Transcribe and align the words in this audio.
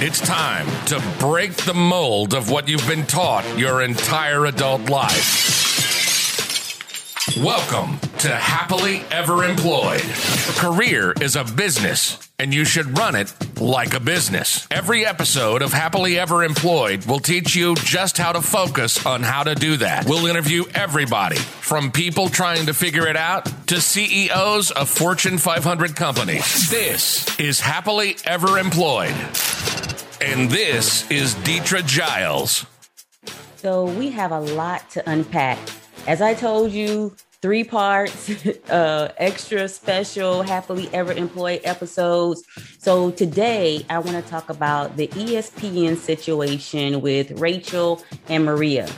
It's 0.00 0.20
time 0.20 0.68
to 0.86 1.02
break 1.18 1.54
the 1.54 1.74
mold 1.74 2.32
of 2.32 2.52
what 2.52 2.68
you've 2.68 2.86
been 2.86 3.04
taught 3.04 3.44
your 3.58 3.82
entire 3.82 4.46
adult 4.46 4.88
life. 4.88 5.87
Welcome 7.36 7.98
to 8.20 8.34
Happily 8.34 9.02
Ever 9.10 9.44
Employed. 9.44 10.00
Career 10.56 11.12
is 11.20 11.36
a 11.36 11.44
business, 11.44 12.28
and 12.38 12.54
you 12.54 12.64
should 12.64 12.98
run 12.98 13.14
it 13.14 13.32
like 13.60 13.94
a 13.94 14.00
business. 14.00 14.66
Every 14.70 15.04
episode 15.04 15.60
of 15.60 15.72
Happily 15.72 16.18
Ever 16.18 16.42
Employed 16.42 17.04
will 17.04 17.20
teach 17.20 17.54
you 17.54 17.76
just 17.76 18.16
how 18.16 18.32
to 18.32 18.40
focus 18.40 19.04
on 19.04 19.22
how 19.22 19.44
to 19.44 19.54
do 19.54 19.76
that. 19.76 20.06
We'll 20.08 20.26
interview 20.26 20.64
everybody 20.74 21.36
from 21.36 21.92
people 21.92 22.28
trying 22.30 22.66
to 22.66 22.74
figure 22.74 23.06
it 23.06 23.16
out 23.16 23.44
to 23.68 23.80
CEOs 23.80 24.70
of 24.70 24.88
Fortune 24.88 25.36
500 25.36 25.94
companies. 25.94 26.70
This 26.70 27.38
is 27.38 27.60
Happily 27.60 28.16
Ever 28.24 28.58
Employed. 28.58 29.14
And 30.20 30.50
this 30.50 31.08
is 31.10 31.34
Deetra 31.36 31.86
Giles. 31.86 32.64
So 33.56 33.84
we 33.84 34.10
have 34.10 34.32
a 34.32 34.40
lot 34.40 34.90
to 34.92 35.08
unpack. 35.08 35.58
As 36.08 36.22
I 36.22 36.32
told 36.32 36.72
you, 36.72 37.14
three 37.42 37.62
parts, 37.64 38.30
uh, 38.70 39.12
extra 39.18 39.68
special, 39.68 40.40
happily 40.40 40.88
ever 40.94 41.12
employed 41.12 41.60
episodes. 41.64 42.44
So 42.78 43.10
today 43.10 43.84
I 43.90 43.98
want 43.98 44.24
to 44.24 44.30
talk 44.30 44.48
about 44.48 44.96
the 44.96 45.08
ESPN 45.08 45.98
situation 45.98 47.02
with 47.02 47.38
Rachel 47.38 48.02
and 48.30 48.46
Maria. 48.46 48.88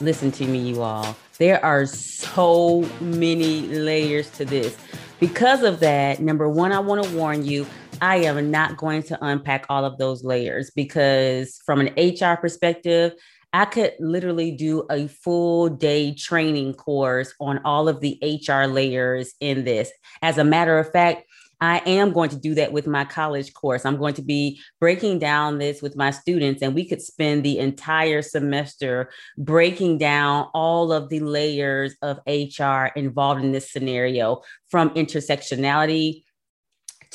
Listen 0.00 0.32
to 0.32 0.46
me, 0.46 0.70
you 0.70 0.80
all. 0.80 1.14
There 1.36 1.62
are 1.62 1.84
so 1.84 2.88
many 3.02 3.66
layers 3.66 4.30
to 4.38 4.46
this. 4.46 4.78
Because 5.20 5.62
of 5.64 5.80
that, 5.80 6.18
number 6.18 6.48
one, 6.48 6.72
I 6.72 6.78
want 6.78 7.04
to 7.04 7.14
warn 7.14 7.44
you 7.44 7.66
I 8.00 8.16
am 8.16 8.50
not 8.50 8.76
going 8.76 9.02
to 9.04 9.18
unpack 9.24 9.66
all 9.68 9.84
of 9.84 9.98
those 9.98 10.24
layers 10.24 10.70
because, 10.70 11.60
from 11.64 11.80
an 11.80 11.88
HR 11.96 12.36
perspective, 12.36 13.12
I 13.54 13.66
could 13.66 13.92
literally 14.00 14.50
do 14.50 14.84
a 14.90 15.06
full 15.06 15.68
day 15.68 16.12
training 16.12 16.74
course 16.74 17.32
on 17.38 17.60
all 17.64 17.88
of 17.88 18.00
the 18.00 18.18
HR 18.20 18.66
layers 18.66 19.32
in 19.38 19.62
this. 19.62 19.92
As 20.22 20.38
a 20.38 20.44
matter 20.44 20.76
of 20.76 20.90
fact, 20.90 21.22
I 21.60 21.78
am 21.86 22.12
going 22.12 22.30
to 22.30 22.36
do 22.36 22.56
that 22.56 22.72
with 22.72 22.88
my 22.88 23.04
college 23.04 23.54
course. 23.54 23.86
I'm 23.86 23.96
going 23.96 24.14
to 24.14 24.22
be 24.22 24.60
breaking 24.80 25.20
down 25.20 25.58
this 25.58 25.80
with 25.82 25.94
my 25.94 26.10
students, 26.10 26.62
and 26.62 26.74
we 26.74 26.84
could 26.84 27.00
spend 27.00 27.44
the 27.44 27.60
entire 27.60 28.22
semester 28.22 29.10
breaking 29.38 29.98
down 29.98 30.48
all 30.52 30.92
of 30.92 31.08
the 31.08 31.20
layers 31.20 31.94
of 32.02 32.18
HR 32.26 32.86
involved 32.96 33.44
in 33.44 33.52
this 33.52 33.70
scenario 33.70 34.42
from 34.68 34.90
intersectionality 34.90 36.23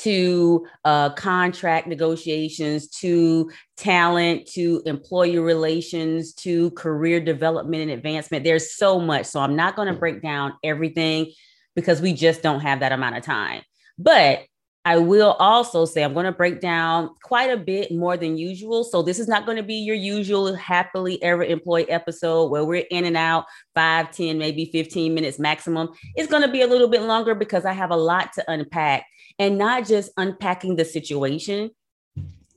to 0.02 0.66
uh, 0.84 1.10
contract 1.10 1.86
negotiations, 1.86 2.88
to 2.88 3.50
talent, 3.76 4.46
to 4.48 4.82
employer 4.86 5.42
relations, 5.42 6.32
to 6.34 6.70
career 6.72 7.20
development 7.20 7.82
and 7.82 7.90
advancement. 7.90 8.44
There's 8.44 8.74
so 8.74 8.98
much. 8.98 9.26
So 9.26 9.40
I'm 9.40 9.56
not 9.56 9.76
going 9.76 9.92
to 9.92 9.98
break 9.98 10.22
down 10.22 10.54
everything 10.64 11.32
because 11.74 12.00
we 12.00 12.12
just 12.12 12.42
don't 12.42 12.60
have 12.60 12.80
that 12.80 12.92
amount 12.92 13.16
of 13.16 13.24
time. 13.24 13.62
But 13.98 14.40
I 14.84 14.96
will 14.96 15.32
also 15.32 15.84
say 15.84 16.02
I'm 16.02 16.14
going 16.14 16.24
to 16.24 16.32
break 16.32 16.60
down 16.60 17.10
quite 17.22 17.50
a 17.50 17.56
bit 17.56 17.92
more 17.92 18.16
than 18.16 18.38
usual. 18.38 18.82
So 18.82 19.02
this 19.02 19.18
is 19.18 19.28
not 19.28 19.44
going 19.44 19.58
to 19.58 19.62
be 19.62 19.74
your 19.74 19.96
usual 19.96 20.54
happily 20.54 21.22
ever 21.22 21.44
employed 21.44 21.86
episode 21.90 22.50
where 22.50 22.64
we're 22.64 22.86
in 22.90 23.04
and 23.04 23.16
out 23.16 23.44
five, 23.74 24.10
10, 24.10 24.38
maybe 24.38 24.70
15 24.72 25.12
minutes 25.14 25.38
maximum. 25.38 25.90
It's 26.14 26.30
going 26.30 26.42
to 26.42 26.50
be 26.50 26.62
a 26.62 26.66
little 26.66 26.88
bit 26.88 27.02
longer 27.02 27.34
because 27.34 27.66
I 27.66 27.74
have 27.74 27.90
a 27.90 27.96
lot 27.96 28.32
to 28.34 28.50
unpack 28.50 29.04
and 29.38 29.58
not 29.58 29.86
just 29.86 30.12
unpacking 30.16 30.76
the 30.76 30.86
situation. 30.86 31.70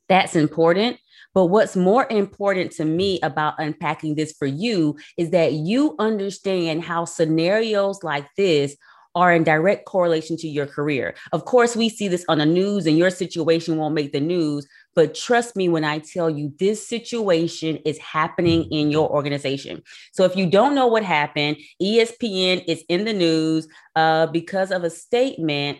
That's 0.07 0.35
important. 0.35 0.99
But 1.33 1.47
what's 1.47 1.75
more 1.75 2.05
important 2.09 2.71
to 2.73 2.85
me 2.85 3.19
about 3.21 3.55
unpacking 3.57 4.15
this 4.15 4.33
for 4.33 4.45
you 4.45 4.97
is 5.17 5.31
that 5.31 5.53
you 5.53 5.95
understand 5.97 6.83
how 6.83 7.05
scenarios 7.05 8.03
like 8.03 8.27
this 8.37 8.77
are 9.15 9.33
in 9.33 9.43
direct 9.43 9.85
correlation 9.85 10.37
to 10.37 10.47
your 10.47 10.65
career. 10.65 11.15
Of 11.31 11.45
course, 11.45 11.75
we 11.75 11.89
see 11.89 12.07
this 12.07 12.25
on 12.27 12.39
the 12.39 12.45
news, 12.45 12.85
and 12.85 12.97
your 12.97 13.09
situation 13.09 13.77
won't 13.77 13.95
make 13.95 14.11
the 14.11 14.19
news. 14.19 14.67
But 14.95 15.15
trust 15.15 15.55
me 15.55 15.69
when 15.69 15.83
I 15.83 15.99
tell 15.99 16.29
you 16.29 16.53
this 16.59 16.87
situation 16.87 17.77
is 17.85 17.97
happening 17.97 18.65
in 18.71 18.91
your 18.91 19.09
organization. 19.09 19.81
So 20.11 20.23
if 20.23 20.35
you 20.35 20.49
don't 20.49 20.75
know 20.75 20.87
what 20.87 21.03
happened, 21.03 21.57
ESPN 21.81 22.63
is 22.67 22.83
in 22.89 23.05
the 23.05 23.13
news 23.13 23.67
uh, 23.95 24.27
because 24.27 24.71
of 24.71 24.83
a 24.83 24.89
statement 24.89 25.79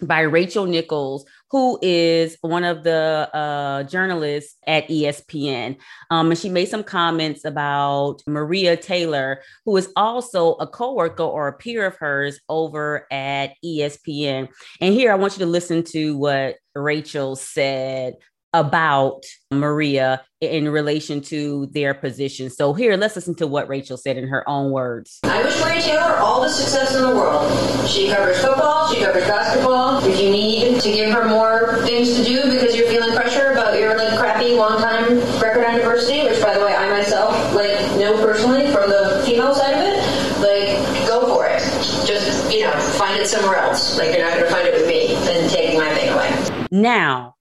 by 0.00 0.20
Rachel 0.20 0.66
Nichols, 0.66 1.26
who 1.50 1.78
is 1.82 2.36
one 2.40 2.64
of 2.64 2.84
the 2.84 3.28
uh, 3.32 3.82
journalists 3.84 4.56
at 4.66 4.88
ESPN. 4.88 5.76
Um, 6.10 6.30
and 6.30 6.38
she 6.38 6.48
made 6.48 6.68
some 6.68 6.84
comments 6.84 7.44
about 7.44 8.22
Maria 8.26 8.76
Taylor, 8.76 9.42
who 9.64 9.76
is 9.76 9.90
also 9.96 10.54
a 10.54 10.66
coworker 10.66 11.22
or 11.22 11.48
a 11.48 11.52
peer 11.52 11.86
of 11.86 11.96
hers 11.96 12.40
over 12.48 13.06
at 13.10 13.52
ESPN. 13.64 14.48
And 14.80 14.94
here 14.94 15.12
I 15.12 15.16
want 15.16 15.34
you 15.34 15.40
to 15.40 15.50
listen 15.50 15.82
to 15.84 16.16
what 16.16 16.56
Rachel 16.74 17.36
said 17.36 18.14
about 18.52 19.24
Maria 19.50 20.22
in 20.40 20.68
relation 20.68 21.20
to 21.20 21.66
their 21.66 21.94
position. 21.94 22.48
So 22.48 22.72
here, 22.72 22.96
let's 22.96 23.16
listen 23.16 23.34
to 23.36 23.46
what 23.46 23.68
Rachel 23.68 23.96
said 23.96 24.16
in 24.16 24.28
her 24.28 24.48
own 24.48 24.70
words. 24.70 25.18
I 25.24 25.42
wish 25.42 25.60
Maria 25.60 25.82
Taylor 25.82 26.16
all 26.16 26.42
the 26.42 26.48
success 26.48 26.94
in 26.94 27.02
the 27.02 27.14
world. 27.14 27.50
She 27.88 28.08
covers 28.08 28.40
football, 28.40 28.92
she 28.92 29.00
covers 29.02 29.26
basketball. 29.26 29.98
If 30.04 30.20
you 30.20 30.30
need 30.30 30.80
to 30.80 30.92
give 30.92 31.10
her 31.10 31.28
more 31.28 31.82
things 31.84 32.16
to 32.16 32.24
do 32.24 32.42
because 32.50 32.76
you're 32.76 32.88
feeling 32.88 33.14
pressure 33.14 33.50
about 33.50 33.78
your 33.78 33.96
like 33.96 34.18
crappy 34.18 34.54
long 34.54 34.80
time 34.80 35.18
record 35.40 35.64
on 35.64 35.78
diversity, 35.78 36.24
which 36.24 36.40
by 36.40 36.56
the 36.56 36.64
way 36.64 36.74
I 36.74 36.88
myself 36.90 37.54
like 37.54 37.78
know 37.98 38.16
personally 38.24 38.70
from 38.72 38.90
the 38.90 39.22
female 39.26 39.54
side 39.54 39.74
of 39.74 39.80
it, 39.80 39.98
like 40.40 41.08
go 41.08 41.26
for 41.34 41.46
it. 41.46 41.60
Just 42.06 42.52
you 42.52 42.64
know, 42.64 42.72
find 42.96 43.20
it 43.20 43.26
somewhere 43.26 43.56
else. 43.56 43.98
Like 43.98 44.16
you're 44.16 44.24
not 44.24 44.38
gonna 44.38 44.50
find 44.50 44.66
it 44.68 44.74
with 44.74 44.86
me 44.86 45.14
and 45.14 45.50
taking 45.50 45.78
my 45.78 45.92
thing 45.94 46.10
away. 46.10 46.66
Now 46.70 47.34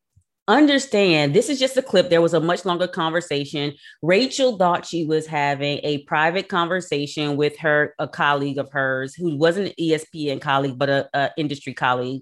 understand 0.47 1.33
this 1.33 1.49
is 1.49 1.59
just 1.59 1.77
a 1.77 1.81
clip. 1.81 2.09
There 2.09 2.21
was 2.21 2.33
a 2.33 2.39
much 2.39 2.65
longer 2.65 2.87
conversation. 2.87 3.73
Rachel 4.01 4.57
thought 4.57 4.85
she 4.85 5.05
was 5.05 5.27
having 5.27 5.79
a 5.83 6.03
private 6.03 6.47
conversation 6.47 7.37
with 7.37 7.57
her, 7.59 7.93
a 7.99 8.07
colleague 8.07 8.57
of 8.57 8.71
hers 8.71 9.13
who 9.13 9.35
wasn't 9.35 9.67
an 9.67 9.73
ESPN 9.79 10.41
colleague, 10.41 10.77
but 10.77 10.89
a, 10.89 11.09
a 11.13 11.31
industry 11.37 11.73
colleague. 11.73 12.21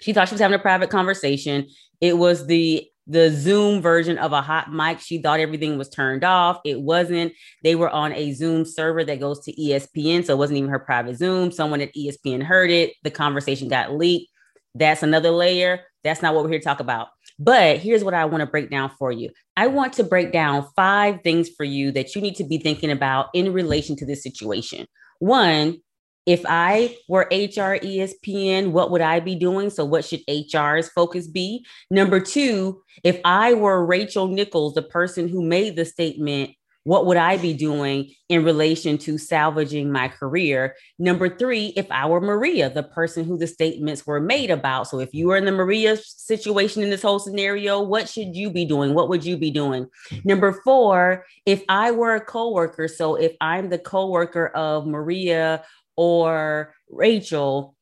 She 0.00 0.12
thought 0.12 0.28
she 0.28 0.34
was 0.34 0.40
having 0.40 0.58
a 0.58 0.62
private 0.62 0.90
conversation. 0.90 1.68
It 2.00 2.16
was 2.16 2.46
the 2.46 2.86
the 3.06 3.30
Zoom 3.30 3.82
version 3.82 4.18
of 4.18 4.32
a 4.32 4.40
hot 4.40 4.72
mic. 4.72 5.00
She 5.00 5.20
thought 5.20 5.40
everything 5.40 5.76
was 5.76 5.88
turned 5.88 6.22
off. 6.22 6.60
It 6.64 6.80
wasn't. 6.80 7.32
They 7.64 7.74
were 7.74 7.90
on 7.90 8.12
a 8.12 8.32
Zoom 8.32 8.64
server 8.64 9.02
that 9.04 9.18
goes 9.18 9.40
to 9.44 9.52
ESPN. 9.52 10.24
So 10.24 10.34
it 10.34 10.38
wasn't 10.38 10.58
even 10.58 10.70
her 10.70 10.78
private 10.78 11.16
Zoom. 11.16 11.50
Someone 11.50 11.80
at 11.80 11.92
ESPN 11.94 12.40
heard 12.40 12.70
it. 12.70 12.92
The 13.02 13.10
conversation 13.10 13.66
got 13.66 13.94
leaked. 13.94 14.30
That's 14.76 15.02
another 15.02 15.30
layer. 15.30 15.80
That's 16.04 16.22
not 16.22 16.34
what 16.34 16.44
we're 16.44 16.50
here 16.50 16.60
to 16.60 16.64
talk 16.64 16.80
about. 16.80 17.08
But 17.40 17.78
here's 17.78 18.04
what 18.04 18.12
I 18.12 18.26
want 18.26 18.42
to 18.42 18.46
break 18.46 18.70
down 18.70 18.90
for 18.98 19.10
you. 19.10 19.30
I 19.56 19.66
want 19.66 19.94
to 19.94 20.04
break 20.04 20.30
down 20.30 20.68
five 20.76 21.22
things 21.22 21.48
for 21.48 21.64
you 21.64 21.90
that 21.92 22.14
you 22.14 22.20
need 22.20 22.36
to 22.36 22.44
be 22.44 22.58
thinking 22.58 22.90
about 22.90 23.28
in 23.32 23.54
relation 23.54 23.96
to 23.96 24.06
this 24.06 24.22
situation. 24.22 24.86
One, 25.20 25.78
if 26.26 26.44
I 26.46 26.96
were 27.08 27.26
HR 27.30 27.80
ESPN, 27.80 28.72
what 28.72 28.90
would 28.90 29.00
I 29.00 29.20
be 29.20 29.34
doing? 29.34 29.70
So, 29.70 29.86
what 29.86 30.04
should 30.04 30.20
HR's 30.28 30.90
focus 30.90 31.26
be? 31.26 31.64
Number 31.90 32.20
two, 32.20 32.82
if 33.02 33.18
I 33.24 33.54
were 33.54 33.84
Rachel 33.86 34.28
Nichols, 34.28 34.74
the 34.74 34.82
person 34.82 35.28
who 35.28 35.42
made 35.42 35.76
the 35.76 35.86
statement, 35.86 36.50
what 36.84 37.06
would 37.06 37.16
I 37.16 37.36
be 37.36 37.52
doing 37.52 38.10
in 38.28 38.44
relation 38.44 38.96
to 38.98 39.18
salvaging 39.18 39.92
my 39.92 40.08
career? 40.08 40.74
Number 40.98 41.28
three, 41.28 41.72
if 41.76 41.86
I 41.90 42.06
were 42.06 42.20
Maria, 42.20 42.70
the 42.70 42.82
person 42.82 43.24
who 43.24 43.36
the 43.36 43.46
statements 43.46 44.06
were 44.06 44.20
made 44.20 44.50
about. 44.50 44.88
So 44.88 44.98
if 44.98 45.12
you 45.12 45.28
were 45.28 45.36
in 45.36 45.44
the 45.44 45.52
Maria 45.52 45.96
situation 45.96 46.82
in 46.82 46.90
this 46.90 47.02
whole 47.02 47.18
scenario, 47.18 47.82
what 47.82 48.08
should 48.08 48.34
you 48.34 48.50
be 48.50 48.64
doing? 48.64 48.94
What 48.94 49.08
would 49.08 49.24
you 49.24 49.36
be 49.36 49.50
doing? 49.50 49.86
Number 50.24 50.52
four, 50.64 51.26
if 51.44 51.62
I 51.68 51.90
were 51.90 52.14
a 52.14 52.24
coworker, 52.24 52.88
so 52.88 53.14
if 53.14 53.36
I'm 53.40 53.68
the 53.68 53.78
coworker 53.78 54.48
of 54.48 54.86
Maria 54.86 55.64
or 55.96 56.74
Rachel, 56.88 57.76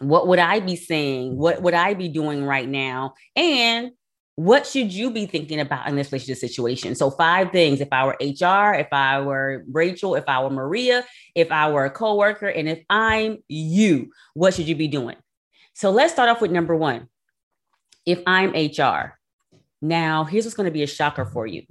what 0.00 0.26
would 0.26 0.38
I 0.38 0.60
be 0.60 0.76
saying? 0.76 1.36
What 1.36 1.62
would 1.62 1.74
I 1.74 1.94
be 1.94 2.08
doing 2.08 2.44
right 2.44 2.68
now? 2.68 3.14
And 3.34 3.92
what 4.36 4.66
should 4.66 4.92
you 4.92 5.10
be 5.10 5.24
thinking 5.24 5.60
about 5.60 5.88
in 5.88 5.96
this 5.96 6.12
relationship 6.12 6.38
situation? 6.38 6.94
So, 6.94 7.10
five 7.10 7.52
things. 7.52 7.80
If 7.80 7.88
I 7.90 8.04
were 8.04 8.16
HR, 8.20 8.74
if 8.74 8.92
I 8.92 9.20
were 9.20 9.64
Rachel, 9.72 10.14
if 10.14 10.24
I 10.28 10.42
were 10.42 10.50
Maria, 10.50 11.04
if 11.34 11.50
I 11.50 11.70
were 11.70 11.86
a 11.86 11.90
coworker, 11.90 12.46
and 12.46 12.68
if 12.68 12.82
I'm 12.90 13.38
you, 13.48 14.10
what 14.34 14.54
should 14.54 14.68
you 14.68 14.76
be 14.76 14.88
doing? 14.88 15.16
So, 15.74 15.90
let's 15.90 16.12
start 16.12 16.28
off 16.28 16.42
with 16.42 16.50
number 16.50 16.76
one. 16.76 17.08
If 18.04 18.22
I'm 18.26 18.50
HR, 18.50 19.18
now 19.80 20.24
here's 20.24 20.44
what's 20.44 20.54
going 20.54 20.66
to 20.66 20.70
be 20.70 20.82
a 20.82 20.86
shocker 20.86 21.24
for 21.24 21.46
you. 21.46 21.62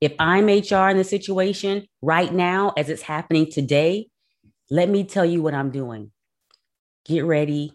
If 0.00 0.12
I'm 0.18 0.46
HR 0.46 0.90
in 0.90 0.96
the 0.96 1.04
situation 1.04 1.86
right 2.02 2.32
now, 2.32 2.72
as 2.76 2.90
it's 2.90 3.02
happening 3.02 3.50
today, 3.50 4.08
let 4.70 4.88
me 4.88 5.04
tell 5.04 5.24
you 5.24 5.40
what 5.40 5.54
I'm 5.54 5.70
doing. 5.70 6.10
Get 7.06 7.24
ready, 7.24 7.72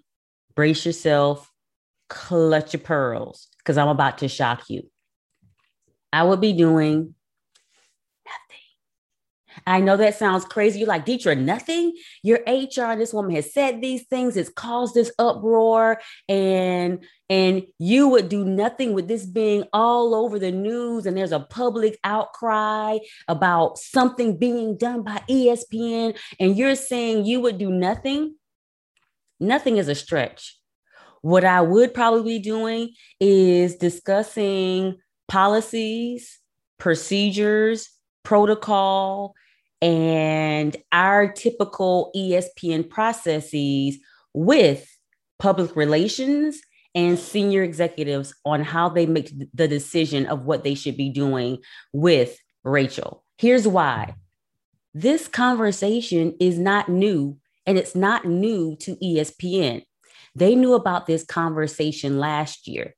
brace 0.54 0.86
yourself, 0.86 1.50
clutch 2.10 2.74
your 2.74 2.82
pearls 2.82 3.48
because 3.64 3.78
I'm 3.78 3.88
about 3.88 4.20
to 4.20 4.28
shock 4.28 4.70
you. 4.70 4.90
I 6.14 6.24
would 6.24 6.42
be 6.42 6.54
doing 6.54 7.16
nothing. 8.26 8.62
I 9.66 9.80
know 9.80 9.98
that 9.98 10.16
sounds 10.16 10.46
crazy. 10.46 10.80
You're 10.80 10.88
like, 10.88 11.06
Deetra, 11.06 11.40
nothing? 11.40 11.96
Your 12.24 12.40
HR, 12.48 12.98
this 12.98 13.14
woman 13.14 13.36
has 13.36 13.54
said 13.54 13.82
these 13.82 14.04
things, 14.08 14.36
it's 14.36 14.50
caused 14.50 14.94
this 14.94 15.12
uproar, 15.20 16.00
and 16.28 17.04
and 17.30 17.64
you 17.80 18.10
would 18.10 18.28
do 18.28 18.44
nothing 18.44 18.94
with 18.94 19.08
this 19.08 19.26
being 19.26 19.64
all 19.72 20.14
over 20.14 20.38
the 20.38 20.52
news, 20.52 21.06
and 21.06 21.16
there's 21.16 21.32
a 21.32 21.40
public 21.40 21.98
outcry 22.04 22.98
about 23.28 23.78
something 23.78 24.38
being 24.38 24.78
done 24.78 25.04
by 25.04 25.22
ESPN, 25.30 26.18
and 26.40 26.58
you're 26.58 26.76
saying 26.76 27.26
you 27.26 27.40
would 27.40 27.58
do 27.58 27.70
nothing. 27.70 28.36
Nothing 29.40 29.78
is 29.78 29.88
a 29.88 29.96
stretch. 29.96 30.61
What 31.22 31.46
I 31.46 31.62
would 31.62 31.94
probably 31.94 32.38
be 32.38 32.40
doing 32.40 32.94
is 33.20 33.76
discussing 33.76 34.98
policies, 35.28 36.40
procedures, 36.80 37.90
protocol, 38.24 39.34
and 39.82 40.76
our 40.92 41.32
typical 41.32 42.12
ESPN 42.16 42.90
processes 42.90 43.98
with 44.34 44.88
public 45.40 45.76
relations 45.76 46.60
and 46.94 47.18
senior 47.18 47.64
executives 47.64 48.34
on 48.46 48.64
how 48.64 48.90
they 48.90 49.06
make 49.06 49.32
the 49.54 49.68
decision 49.68 50.26
of 50.26 50.44
what 50.44 50.64
they 50.64 50.76
should 50.76 50.98
be 50.98 51.10
doing 51.10 51.60
with 51.94 52.38
Rachel. 52.64 53.24
Here's 53.38 53.68
why 53.68 54.16
this 54.94 55.28
conversation 55.28 56.36
is 56.40 56.60
not 56.60 56.90
new, 56.90 57.38
and 57.66 57.78
it's 57.78 57.96
not 57.96 58.26
new 58.26 58.76
to 58.82 58.96
ESPN. 58.98 59.84
They 60.36 60.56
knew 60.56 60.74
about 60.74 61.06
this 61.06 61.24
conversation 61.24 62.20
last 62.20 62.68
year. 62.68 62.96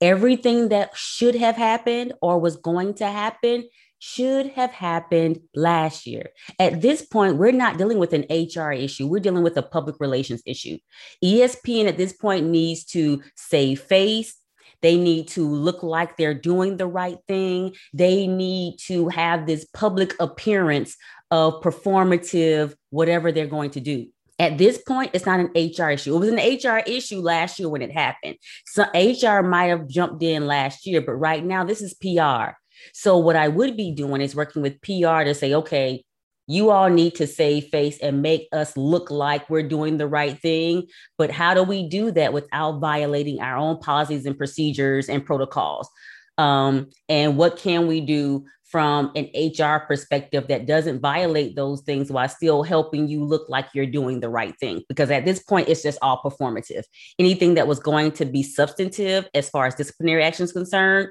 Everything 0.00 0.68
that 0.68 0.90
should 0.94 1.34
have 1.34 1.56
happened 1.56 2.12
or 2.20 2.38
was 2.38 2.56
going 2.56 2.94
to 2.94 3.06
happen 3.06 3.64
should 3.98 4.48
have 4.48 4.70
happened 4.70 5.40
last 5.54 6.06
year. 6.06 6.28
At 6.58 6.82
this 6.82 7.00
point, 7.00 7.38
we're 7.38 7.52
not 7.52 7.78
dealing 7.78 7.98
with 7.98 8.12
an 8.12 8.26
HR 8.28 8.70
issue, 8.70 9.06
we're 9.06 9.20
dealing 9.20 9.42
with 9.42 9.56
a 9.56 9.62
public 9.62 9.96
relations 9.98 10.42
issue. 10.44 10.78
ESPN 11.24 11.86
at 11.86 11.96
this 11.96 12.12
point 12.12 12.46
needs 12.46 12.84
to 12.86 13.22
save 13.34 13.80
face. 13.80 14.36
They 14.82 14.98
need 14.98 15.28
to 15.28 15.48
look 15.48 15.82
like 15.82 16.18
they're 16.18 16.34
doing 16.34 16.76
the 16.76 16.86
right 16.86 17.16
thing. 17.26 17.74
They 17.94 18.26
need 18.26 18.76
to 18.88 19.08
have 19.08 19.46
this 19.46 19.64
public 19.72 20.14
appearance 20.20 20.96
of 21.30 21.62
performative, 21.62 22.74
whatever 22.90 23.32
they're 23.32 23.46
going 23.46 23.70
to 23.70 23.80
do. 23.80 24.08
At 24.38 24.58
this 24.58 24.78
point, 24.78 25.12
it's 25.14 25.26
not 25.26 25.40
an 25.40 25.50
HR 25.54 25.90
issue. 25.90 26.14
It 26.14 26.18
was 26.18 26.28
an 26.28 26.36
HR 26.36 26.82
issue 26.86 27.20
last 27.20 27.58
year 27.58 27.68
when 27.68 27.82
it 27.82 27.92
happened. 27.92 28.36
So 28.66 28.84
HR 28.94 29.42
might 29.42 29.66
have 29.66 29.86
jumped 29.86 30.22
in 30.22 30.46
last 30.46 30.86
year, 30.86 31.00
but 31.00 31.14
right 31.14 31.44
now, 31.44 31.64
this 31.64 31.80
is 31.80 31.94
PR. 31.94 32.54
So 32.92 33.16
what 33.18 33.36
I 33.36 33.48
would 33.48 33.76
be 33.76 33.92
doing 33.92 34.20
is 34.20 34.34
working 34.34 34.62
with 34.62 34.80
PR 34.82 35.22
to 35.22 35.34
say, 35.34 35.54
okay, 35.54 36.02
you 36.46 36.70
all 36.70 36.90
need 36.90 37.14
to 37.14 37.26
save 37.26 37.68
face 37.68 37.98
and 38.00 38.22
make 38.22 38.48
us 38.52 38.76
look 38.76 39.10
like 39.10 39.48
we're 39.48 39.66
doing 39.66 39.96
the 39.96 40.08
right 40.08 40.38
thing. 40.38 40.88
But 41.16 41.30
how 41.30 41.54
do 41.54 41.62
we 41.62 41.88
do 41.88 42.10
that 42.12 42.32
without 42.32 42.80
violating 42.80 43.40
our 43.40 43.56
own 43.56 43.78
policies 43.78 44.26
and 44.26 44.36
procedures 44.36 45.08
and 45.08 45.24
protocols? 45.24 45.88
Um, 46.36 46.90
and 47.08 47.36
what 47.36 47.56
can 47.56 47.86
we 47.86 48.00
do 48.00 48.44
from 48.74 49.12
an 49.14 49.30
HR 49.36 49.86
perspective 49.86 50.48
that 50.48 50.66
doesn't 50.66 50.98
violate 50.98 51.54
those 51.54 51.80
things 51.82 52.10
while 52.10 52.28
still 52.28 52.64
helping 52.64 53.06
you 53.06 53.22
look 53.22 53.48
like 53.48 53.68
you're 53.72 53.86
doing 53.86 54.18
the 54.18 54.28
right 54.28 54.58
thing? 54.58 54.82
Because 54.88 55.12
at 55.12 55.24
this 55.24 55.40
point, 55.40 55.68
it's 55.68 55.84
just 55.84 55.96
all 56.02 56.20
performative. 56.20 56.82
Anything 57.20 57.54
that 57.54 57.68
was 57.68 57.78
going 57.78 58.10
to 58.10 58.24
be 58.24 58.42
substantive 58.42 59.28
as 59.32 59.48
far 59.48 59.66
as 59.66 59.76
disciplinary 59.76 60.24
action 60.24 60.42
is 60.42 60.50
concerned, 60.50 61.10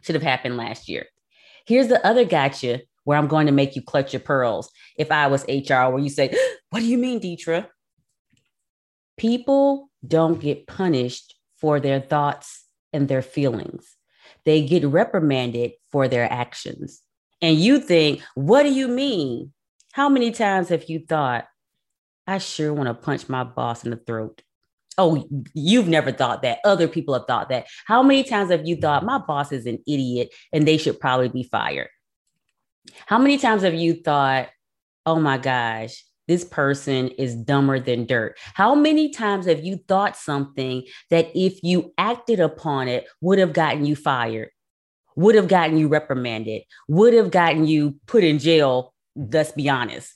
should 0.00 0.16
have 0.16 0.24
happened 0.24 0.56
last 0.56 0.88
year. 0.88 1.06
Here's 1.66 1.86
the 1.86 2.04
other 2.04 2.24
gotcha 2.24 2.80
where 3.04 3.16
I'm 3.16 3.28
going 3.28 3.46
to 3.46 3.52
make 3.52 3.76
you 3.76 3.82
clutch 3.82 4.12
your 4.12 4.18
pearls. 4.18 4.68
If 4.98 5.12
I 5.12 5.28
was 5.28 5.44
HR, 5.44 5.86
where 5.88 6.00
you 6.00 6.10
say, 6.10 6.36
What 6.70 6.80
do 6.80 6.86
you 6.86 6.98
mean, 6.98 7.20
Deetra? 7.20 7.68
People 9.16 9.88
don't 10.04 10.40
get 10.40 10.66
punished 10.66 11.36
for 11.60 11.78
their 11.78 12.00
thoughts 12.00 12.64
and 12.92 13.06
their 13.06 13.22
feelings, 13.22 13.96
they 14.44 14.66
get 14.66 14.84
reprimanded 14.84 15.74
for 15.92 16.08
their 16.08 16.30
actions. 16.32 17.00
And 17.40 17.56
you 17.56 17.78
think, 17.78 18.22
What 18.34 18.64
do 18.64 18.72
you 18.72 18.88
mean? 18.88 19.52
How 19.92 20.08
many 20.08 20.30
times 20.30 20.70
have 20.70 20.88
you 20.88 21.00
thought, 21.06 21.46
I 22.26 22.38
sure 22.38 22.72
want 22.72 22.88
to 22.88 22.94
punch 22.94 23.28
my 23.28 23.44
boss 23.44 23.84
in 23.84 23.90
the 23.90 23.96
throat? 23.96 24.42
Oh, 24.98 25.26
you've 25.54 25.88
never 25.88 26.12
thought 26.12 26.42
that. 26.42 26.58
Other 26.64 26.88
people 26.88 27.14
have 27.14 27.26
thought 27.26 27.48
that. 27.48 27.66
How 27.86 28.02
many 28.02 28.24
times 28.24 28.50
have 28.50 28.66
you 28.66 28.76
thought 28.76 29.04
my 29.04 29.18
boss 29.18 29.52
is 29.52 29.66
an 29.66 29.78
idiot 29.86 30.30
and 30.52 30.66
they 30.66 30.76
should 30.76 31.00
probably 31.00 31.28
be 31.28 31.42
fired? 31.42 31.88
How 33.06 33.18
many 33.18 33.38
times 33.38 33.62
have 33.62 33.74
you 33.74 33.94
thought, 33.94 34.48
oh 35.06 35.20
my 35.20 35.38
gosh, 35.38 36.04
this 36.28 36.44
person 36.44 37.08
is 37.08 37.34
dumber 37.34 37.80
than 37.80 38.06
dirt? 38.06 38.38
How 38.54 38.74
many 38.74 39.10
times 39.10 39.46
have 39.46 39.64
you 39.64 39.78
thought 39.88 40.16
something 40.16 40.84
that 41.10 41.30
if 41.34 41.62
you 41.62 41.92
acted 41.96 42.40
upon 42.40 42.88
it 42.88 43.06
would 43.20 43.38
have 43.38 43.52
gotten 43.52 43.84
you 43.84 43.96
fired, 43.96 44.50
would 45.16 45.34
have 45.34 45.48
gotten 45.48 45.76
you 45.76 45.88
reprimanded, 45.88 46.62
would 46.88 47.14
have 47.14 47.30
gotten 47.30 47.66
you 47.66 47.96
put 48.06 48.24
in 48.24 48.38
jail? 48.38 48.94
Let's 49.14 49.52
be 49.52 49.68
honest. 49.68 50.12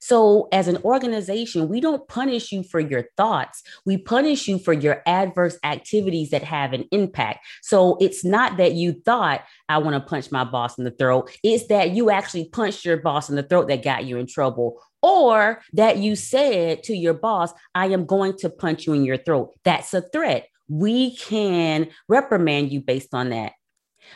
So, 0.00 0.48
as 0.52 0.68
an 0.68 0.78
organization, 0.84 1.68
we 1.68 1.80
don't 1.80 2.06
punish 2.06 2.52
you 2.52 2.62
for 2.62 2.80
your 2.80 3.06
thoughts. 3.16 3.62
We 3.84 3.98
punish 3.98 4.46
you 4.46 4.58
for 4.58 4.72
your 4.72 5.02
adverse 5.06 5.58
activities 5.64 6.30
that 6.30 6.44
have 6.44 6.72
an 6.72 6.84
impact. 6.92 7.40
So, 7.62 7.96
it's 8.00 8.24
not 8.24 8.56
that 8.58 8.74
you 8.74 8.92
thought, 9.04 9.42
I 9.68 9.78
want 9.78 9.94
to 9.94 10.08
punch 10.08 10.30
my 10.30 10.44
boss 10.44 10.78
in 10.78 10.84
the 10.84 10.90
throat. 10.90 11.36
It's 11.42 11.66
that 11.68 11.90
you 11.90 12.10
actually 12.10 12.48
punched 12.50 12.84
your 12.84 12.98
boss 12.98 13.28
in 13.28 13.36
the 13.36 13.42
throat 13.42 13.68
that 13.68 13.82
got 13.82 14.04
you 14.04 14.18
in 14.18 14.26
trouble. 14.26 14.80
Or 15.02 15.62
that 15.72 15.98
you 15.98 16.16
said 16.16 16.82
to 16.84 16.96
your 16.96 17.14
boss, 17.14 17.52
I 17.74 17.86
am 17.86 18.06
going 18.06 18.36
to 18.38 18.50
punch 18.50 18.86
you 18.86 18.92
in 18.92 19.04
your 19.04 19.18
throat. 19.18 19.54
That's 19.64 19.92
a 19.94 20.02
threat. 20.02 20.48
We 20.68 21.16
can 21.16 21.88
reprimand 22.08 22.72
you 22.72 22.80
based 22.80 23.14
on 23.14 23.30
that. 23.30 23.52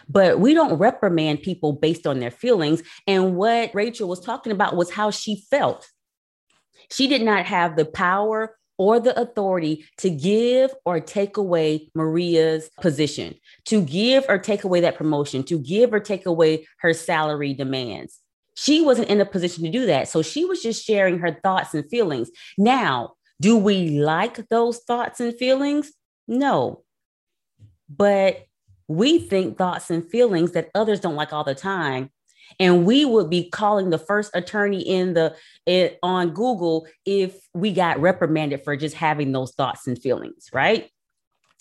But 0.09 0.41
we 0.41 0.55
don't 0.55 0.79
reprimand 0.79 1.43
people 1.43 1.73
based 1.73 2.07
on 2.07 2.21
their 2.21 2.31
feelings. 2.31 2.83
And 3.07 3.37
what 3.37 3.75
Rachel 3.75 4.09
was 4.09 4.21
talking 4.21 4.53
about 4.53 4.77
was 4.77 4.91
how 4.91 5.11
she 5.11 5.45
felt. 5.51 5.89
She 6.91 7.07
did 7.07 7.23
not 7.23 7.47
have 7.47 7.77
the 7.77 7.85
power 7.85 8.57
or 8.79 8.99
the 8.99 9.19
authority 9.21 9.85
to 9.99 10.09
give 10.09 10.73
or 10.87 11.01
take 11.01 11.37
away 11.37 11.91
Maria's 11.95 12.71
position, 12.81 13.35
to 13.67 13.83
give 13.83 14.25
or 14.27 14.39
take 14.39 14.65
away 14.65 14.81
that 14.81 14.97
promotion, 14.97 15.43
to 15.45 15.59
give 15.59 15.93
or 15.93 16.01
take 16.01 16.25
away 16.25 16.67
her 16.79 16.95
salary 16.95 17.53
demands. 17.53 18.21
She 18.55 18.81
wasn't 18.81 19.09
in 19.09 19.21
a 19.21 19.27
position 19.27 19.65
to 19.65 19.71
do 19.71 19.87
that. 19.87 20.09
So 20.09 20.23
she 20.23 20.45
was 20.47 20.63
just 20.63 20.85
sharing 20.85 21.19
her 21.19 21.39
thoughts 21.43 21.75
and 21.75 21.89
feelings. 21.91 22.31
Now, 22.57 23.15
do 23.41 23.57
we 23.57 24.01
like 24.01 24.49
those 24.49 24.79
thoughts 24.79 25.21
and 25.21 25.35
feelings? 25.35 25.93
No. 26.27 26.83
But 27.89 28.47
we 28.91 29.21
think 29.21 29.57
thoughts 29.57 29.89
and 29.89 30.05
feelings 30.11 30.51
that 30.51 30.69
others 30.75 30.99
don't 30.99 31.15
like 31.15 31.33
all 31.33 31.45
the 31.45 31.55
time. 31.55 32.11
And 32.59 32.85
we 32.85 33.05
would 33.05 33.31
be 33.31 33.49
calling 33.49 33.91
the 33.91 33.99
first 33.99 34.33
attorney 34.35 34.81
in 34.81 35.15
the 35.15 35.37
on 36.03 36.31
google 36.31 36.89
if 37.07 37.39
we 37.55 37.73
got 37.73 38.01
reprimanded 38.01 38.65
for 38.65 38.77
just 38.77 38.97
having 38.97 39.31
those 39.31 39.53
thoughts 39.53 39.87
and 39.87 39.97
feelings 39.97 40.49
right? 40.53 40.91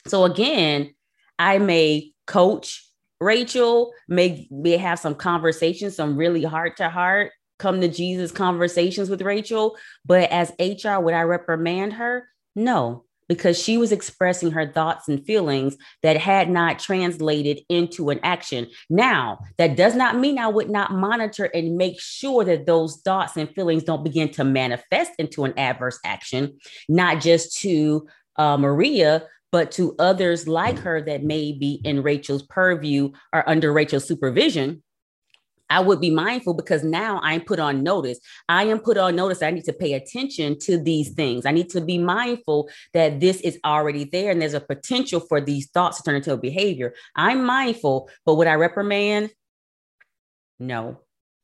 So 0.08 0.26
again 0.26 0.96
i 1.38 1.60
may 1.60 2.12
coach 2.26 2.84
rachel 3.22 3.94
may, 4.08 4.48
may 4.50 4.78
have 4.78 4.98
some 4.98 5.14
conversations 5.14 5.96
some 5.96 6.18
really 6.18 6.44
heart 6.44 6.78
to 6.78 6.90
heart 6.90 7.32
come 7.60 7.80
to 7.80 7.88
jesus 7.88 8.32
conversations 8.32 9.08
with 9.08 9.22
rachel. 9.22 9.78
But 10.04 10.32
as 10.32 10.52
hr 10.60 11.00
would 11.00 11.14
i 11.14 11.22
reprimand 11.22 11.94
her? 11.94 12.28
No 12.56 13.06
because 13.30 13.58
she 13.58 13.78
was 13.78 13.94
expressing 13.94 14.52
her 14.52 14.70
thoughts 14.70 15.08
and 15.08 15.24
feelings 15.24 15.78
that 16.02 16.18
had 16.18 16.50
not 16.50 16.80
translated 16.80 17.62
into 17.70 18.10
an 18.10 18.20
action. 18.24 18.68
Now, 18.90 19.40
that 19.58 19.78
does 19.78 19.96
not 19.96 20.18
mean 20.18 20.38
I 20.38 20.48
would 20.48 20.70
not 20.70 20.92
monitor 20.92 21.46
and 21.46 21.78
make 21.78 22.02
sure 22.02 22.44
that 22.44 22.66
those 22.66 22.98
thoughts 23.06 23.38
and 23.38 23.50
feelings 23.54 23.84
don't 23.84 24.04
begin 24.04 24.32
to 24.32 24.44
manifest 24.44 25.12
into 25.20 25.46
an 25.46 25.54
adverse 25.58 26.00
action, 26.04 26.58
not 26.90 27.22
just 27.22 27.58
to 27.60 28.08
uh, 28.36 28.58
Maria, 28.58 29.24
but 29.52 29.72
to 29.72 29.96
others 30.00 30.48
like 30.48 30.78
her 30.80 31.02
that 31.02 31.24
may 31.24 31.52
be 31.52 31.82
in 31.84 32.04
Rachel's 32.04 32.44
purview 32.44 33.12
or 33.34 33.48
under 33.48 33.72
Rachel's 33.72 34.08
supervision 34.08 34.84
I 35.70 35.80
would 35.80 36.02
be 36.02 36.10
mindful 36.10 36.54
because 36.54 36.84
now 36.84 37.20
I'm 37.24 37.42
put 37.42 37.60
on 37.60 37.84
notice. 37.84 38.20
I 38.48 38.66
am 38.66 38.80
put 38.80 38.98
on 38.98 39.16
notice. 39.16 39.42
I 39.42 39.52
need 39.52 39.66
to 39.66 39.74
pay 39.74 39.94
attention 39.94 40.58
to 40.60 40.78
these 40.78 41.12
things. 41.12 41.46
I 41.46 41.52
need 41.52 41.70
to 41.72 41.82
be 41.82 41.98
mindful 41.98 42.70
that 42.94 43.20
this 43.20 43.42
is 43.42 43.60
already 43.66 44.06
there 44.06 44.32
and 44.32 44.42
there's 44.42 44.54
a 44.54 44.62
potential 44.62 45.20
for 45.20 45.40
these 45.40 45.70
thoughts 45.70 45.98
to 45.98 46.04
turn 46.04 46.16
into 46.16 46.34
a 46.34 46.38
behavior. 46.38 46.94
I'm 47.16 47.46
mindful, 47.46 48.10
but 48.26 48.36
would 48.36 48.48
I 48.48 48.56
reprimand? 48.56 49.32
No. 50.60 51.00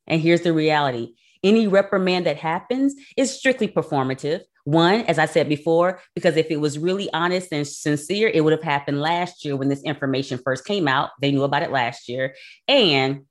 And 0.08 0.22
here's 0.22 0.42
the 0.42 0.54
reality 0.54 1.14
any 1.44 1.68
reprimand 1.68 2.26
that 2.26 2.38
happens 2.38 2.96
is 3.16 3.32
strictly 3.32 3.68
performative. 3.68 4.42
One, 4.64 5.02
as 5.02 5.20
I 5.20 5.28
said 5.28 5.48
before, 5.48 6.02
because 6.16 6.38
if 6.38 6.50
it 6.50 6.60
was 6.60 6.80
really 6.80 7.08
honest 7.14 7.50
and 7.52 7.68
sincere, 7.68 8.30
it 8.30 8.44
would 8.44 8.52
have 8.52 8.64
happened 8.64 9.00
last 9.00 9.46
year 9.46 9.56
when 9.56 9.70
this 9.70 9.84
information 9.84 10.40
first 10.44 10.66
came 10.66 10.88
out. 10.88 11.12
They 11.22 11.32
knew 11.32 11.44
about 11.44 11.62
it 11.62 11.72
last 11.72 12.10
year. 12.10 12.34
And 12.68 13.26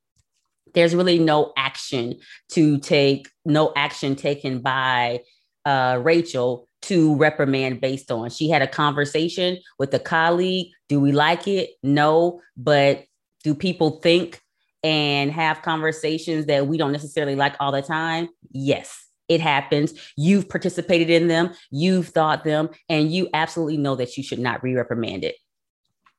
there's 0.74 0.94
really 0.94 1.18
no 1.18 1.52
action 1.56 2.16
to 2.50 2.78
take, 2.78 3.28
no 3.44 3.72
action 3.76 4.16
taken 4.16 4.60
by 4.60 5.20
uh, 5.64 6.00
Rachel 6.02 6.68
to 6.82 7.16
reprimand 7.16 7.80
based 7.80 8.10
on. 8.10 8.28
She 8.30 8.50
had 8.50 8.62
a 8.62 8.66
conversation 8.66 9.58
with 9.78 9.94
a 9.94 9.98
colleague. 9.98 10.68
Do 10.88 11.00
we 11.00 11.12
like 11.12 11.48
it? 11.48 11.70
No. 11.82 12.40
But 12.56 13.04
do 13.42 13.54
people 13.54 14.00
think 14.00 14.40
and 14.82 15.32
have 15.32 15.62
conversations 15.62 16.46
that 16.46 16.66
we 16.66 16.76
don't 16.76 16.92
necessarily 16.92 17.36
like 17.36 17.54
all 17.60 17.72
the 17.72 17.82
time? 17.82 18.28
Yes. 18.50 19.00
It 19.28 19.40
happens. 19.40 19.94
You've 20.16 20.50
participated 20.50 21.08
in 21.08 21.28
them, 21.28 21.54
you've 21.70 22.08
thought 22.08 22.44
them, 22.44 22.68
and 22.90 23.10
you 23.10 23.30
absolutely 23.32 23.78
know 23.78 23.96
that 23.96 24.18
you 24.18 24.22
should 24.22 24.38
not 24.38 24.62
re 24.62 24.74
reprimand 24.74 25.24
it. 25.24 25.36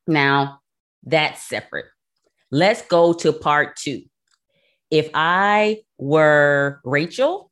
Now, 0.08 0.58
that's 1.04 1.48
separate. 1.48 1.86
Let's 2.50 2.82
go 2.82 3.12
to 3.12 3.32
part 3.32 3.76
two. 3.76 4.02
If 4.90 5.10
I 5.14 5.82
were 5.98 6.80
Rachel, 6.84 7.50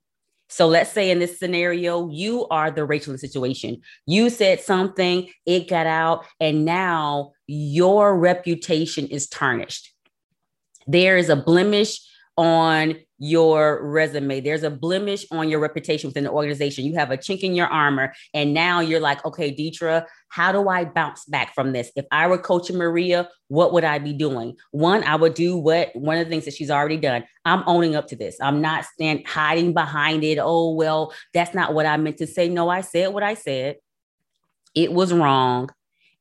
so 0.49 0.69
let's 0.69 0.93
say 0.93 1.11
in 1.11 1.19
this 1.19 1.39
scenario, 1.39 2.09
you 2.11 2.47
are 2.49 2.71
the 2.71 2.85
Rachel 2.85 3.11
in 3.11 3.15
the 3.15 3.19
situation. 3.19 3.81
You 4.07 4.31
said 4.31 4.61
something, 4.61 5.29
it 5.47 5.69
got 5.69 5.87
out, 5.87 6.27
and 6.39 6.65
now 6.65 7.33
your 7.47 8.17
reputation 8.17 9.09
is 9.09 9.27
tarnished. 9.27 9.93
There 10.87 11.17
is 11.17 11.29
a 11.29 11.37
blemish 11.37 11.99
on 12.37 12.97
your 13.19 13.83
resume. 13.87 14.41
There's 14.41 14.65
a 14.65 14.71
blemish 14.71 15.25
on 15.31 15.49
your 15.49 15.61
reputation 15.61 16.09
within 16.09 16.25
the 16.25 16.31
organization. 16.31 16.85
You 16.85 16.95
have 16.95 17.11
a 17.11 17.17
chink 17.17 17.41
in 17.41 17.55
your 17.55 17.69
armor. 17.69 18.13
And 18.35 18.53
now 18.53 18.81
you're 18.81 19.01
like, 19.01 19.25
okay, 19.25 19.55
Deetra, 19.55 20.05
how 20.29 20.53
do 20.53 20.69
I 20.69 20.85
bounce 20.85 21.25
back 21.25 21.55
from 21.55 21.73
this? 21.73 21.91
If 21.97 22.07
I 22.11 22.27
were 22.27 22.39
coaching 22.39 22.77
Maria, 22.77 23.29
what 23.49 23.73
would 23.73 23.85
I 23.85 23.99
be 23.99 24.13
doing? 24.13 24.57
One, 24.73 25.05
I 25.05 25.17
would 25.17 25.35
do 25.35 25.57
what 25.57 25.95
one 25.95 26.19
of 26.19 26.27
the 26.27 26.31
things 26.31 26.45
that 26.45 26.55
she's 26.55 26.71
already 26.71 26.97
done. 26.97 27.25
I'm 27.45 27.63
owning 27.67 27.95
up 27.95 28.09
to 28.09 28.17
this. 28.17 28.37
I'm 28.41 28.61
not 28.61 28.85
stand 28.85 29.27
hiding 29.27 29.73
behind 29.73 30.25
it. 30.25 30.39
Oh, 30.41 30.75
well, 30.75 31.15
that's 31.33 31.55
not 31.55 31.73
what 31.73 31.87
I 31.87 31.97
meant 31.97 32.19
to 32.19 32.27
say. 32.27 32.49
No, 32.49 32.69
I 32.69 32.81
said 32.81 33.13
what 33.15 33.23
I 33.23 33.35
said. 33.35 33.77
It 34.75 34.93
was 34.93 35.13
wrong 35.13 35.71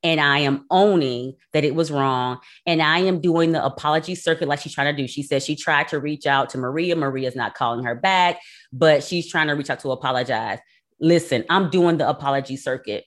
and 0.03 0.19
I 0.19 0.39
am 0.39 0.65
owning 0.69 1.35
that 1.53 1.63
it 1.63 1.75
was 1.75 1.89
wrong. 1.89 2.39
And 2.65 2.81
I 2.81 2.99
am 2.99 3.21
doing 3.21 3.53
the 3.53 3.63
apology 3.63 4.15
circuit 4.15 4.47
like 4.47 4.59
she's 4.59 4.73
trying 4.73 4.93
to 4.93 5.01
do. 5.01 5.07
She 5.07 5.23
says 5.23 5.45
she 5.45 5.55
tried 5.55 5.87
to 5.89 5.99
reach 5.99 6.27
out 6.27 6.49
to 6.49 6.57
Maria. 6.57 6.95
Maria's 6.95 7.35
not 7.35 7.55
calling 7.55 7.85
her 7.85 7.95
back, 7.95 8.39
but 8.71 9.03
she's 9.03 9.31
trying 9.31 9.47
to 9.47 9.53
reach 9.53 9.69
out 9.69 9.79
to 9.79 9.91
apologize. 9.91 10.59
Listen, 10.99 11.45
I'm 11.49 11.69
doing 11.69 11.97
the 11.97 12.07
apology 12.07 12.57
circuit. 12.57 13.05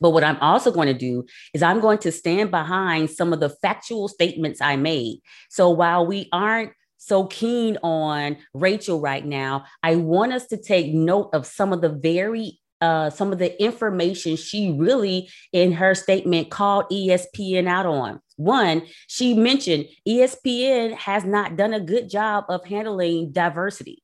But 0.00 0.10
what 0.10 0.24
I'm 0.24 0.38
also 0.40 0.70
going 0.70 0.88
to 0.88 0.94
do 0.94 1.24
is 1.54 1.62
I'm 1.62 1.80
going 1.80 1.98
to 1.98 2.12
stand 2.12 2.50
behind 2.50 3.10
some 3.10 3.32
of 3.32 3.40
the 3.40 3.48
factual 3.48 4.08
statements 4.08 4.60
I 4.60 4.76
made. 4.76 5.20
So 5.48 5.70
while 5.70 6.06
we 6.06 6.28
aren't 6.32 6.72
so 6.98 7.26
keen 7.26 7.78
on 7.82 8.36
Rachel 8.52 9.00
right 9.00 9.24
now, 9.24 9.64
I 9.82 9.96
want 9.96 10.32
us 10.32 10.46
to 10.48 10.56
take 10.56 10.92
note 10.92 11.30
of 11.32 11.46
some 11.46 11.72
of 11.72 11.80
the 11.80 11.88
very 11.88 12.60
uh, 12.80 13.10
some 13.10 13.32
of 13.32 13.38
the 13.38 13.62
information 13.62 14.36
she 14.36 14.72
really, 14.72 15.30
in 15.52 15.72
her 15.72 15.94
statement, 15.94 16.50
called 16.50 16.86
ESPN 16.90 17.66
out 17.66 17.86
on. 17.86 18.20
One, 18.36 18.82
she 19.06 19.34
mentioned 19.34 19.86
ESPN 20.06 20.94
has 20.94 21.24
not 21.24 21.56
done 21.56 21.72
a 21.72 21.80
good 21.80 22.10
job 22.10 22.44
of 22.48 22.64
handling 22.66 23.32
diversity, 23.32 24.02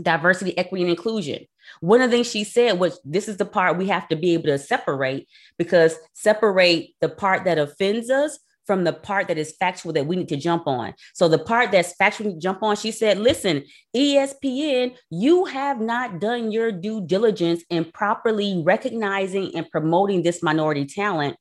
diversity, 0.00 0.56
equity, 0.58 0.82
and 0.82 0.90
inclusion. 0.90 1.46
One 1.80 2.00
of 2.00 2.10
the 2.10 2.18
things 2.18 2.30
she 2.30 2.44
said 2.44 2.78
was 2.78 3.00
this 3.04 3.28
is 3.28 3.36
the 3.36 3.44
part 3.44 3.78
we 3.78 3.88
have 3.88 4.08
to 4.08 4.16
be 4.16 4.34
able 4.34 4.44
to 4.44 4.58
separate 4.58 5.28
because 5.58 5.96
separate 6.14 6.94
the 7.00 7.08
part 7.08 7.44
that 7.44 7.58
offends 7.58 8.10
us 8.10 8.38
from 8.68 8.84
the 8.84 8.92
part 8.92 9.28
that 9.28 9.38
is 9.38 9.56
factual 9.58 9.94
that 9.94 10.06
we 10.06 10.14
need 10.14 10.28
to 10.28 10.36
jump 10.36 10.66
on. 10.66 10.92
So 11.14 11.26
the 11.26 11.38
part 11.38 11.72
that's 11.72 11.94
factual 11.94 12.34
to 12.34 12.38
jump 12.38 12.62
on, 12.62 12.76
she 12.76 12.92
said, 12.92 13.18
listen, 13.18 13.64
ESPN, 13.96 14.94
you 15.10 15.46
have 15.46 15.80
not 15.80 16.20
done 16.20 16.52
your 16.52 16.70
due 16.70 17.00
diligence 17.00 17.64
in 17.70 17.86
properly 17.86 18.62
recognizing 18.64 19.56
and 19.56 19.68
promoting 19.70 20.22
this 20.22 20.42
minority 20.42 20.84
talent. 20.84 21.38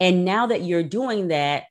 And 0.00 0.24
now 0.24 0.46
that 0.46 0.62
you're 0.62 0.82
doing 0.82 1.28
that, 1.28 1.64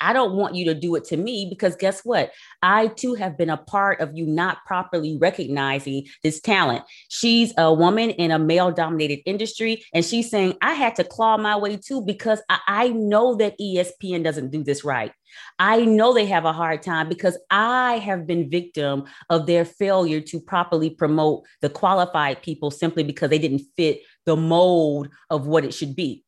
I 0.00 0.12
don't 0.12 0.34
want 0.34 0.54
you 0.54 0.64
to 0.66 0.74
do 0.74 0.94
it 0.96 1.04
to 1.06 1.16
me 1.16 1.46
because 1.48 1.76
guess 1.76 2.04
what? 2.04 2.32
I 2.62 2.88
too 2.88 3.14
have 3.14 3.36
been 3.36 3.50
a 3.50 3.56
part 3.56 4.00
of 4.00 4.16
you 4.16 4.26
not 4.26 4.58
properly 4.66 5.18
recognizing 5.20 6.06
this 6.22 6.40
talent. 6.40 6.84
She's 7.08 7.52
a 7.58 7.72
woman 7.72 8.10
in 8.10 8.30
a 8.30 8.38
male 8.38 8.70
dominated 8.70 9.20
industry, 9.26 9.84
and 9.92 10.04
she's 10.04 10.30
saying, 10.30 10.54
I 10.62 10.74
had 10.74 10.96
to 10.96 11.04
claw 11.04 11.36
my 11.36 11.56
way 11.56 11.76
too 11.76 12.02
because 12.02 12.40
I, 12.48 12.58
I 12.68 12.88
know 12.88 13.34
that 13.36 13.58
ESPN 13.58 14.24
doesn't 14.24 14.50
do 14.50 14.62
this 14.62 14.84
right. 14.84 15.12
I 15.58 15.84
know 15.84 16.14
they 16.14 16.26
have 16.26 16.44
a 16.44 16.52
hard 16.52 16.82
time 16.82 17.08
because 17.08 17.38
I 17.50 17.98
have 17.98 18.26
been 18.26 18.50
victim 18.50 19.04
of 19.28 19.46
their 19.46 19.64
failure 19.64 20.20
to 20.22 20.40
properly 20.40 20.90
promote 20.90 21.44
the 21.60 21.68
qualified 21.68 22.42
people 22.42 22.70
simply 22.70 23.02
because 23.02 23.30
they 23.30 23.38
didn't 23.38 23.62
fit 23.76 24.00
the 24.24 24.36
mold 24.36 25.08
of 25.30 25.46
what 25.46 25.64
it 25.64 25.74
should 25.74 25.94
be. 25.94 26.24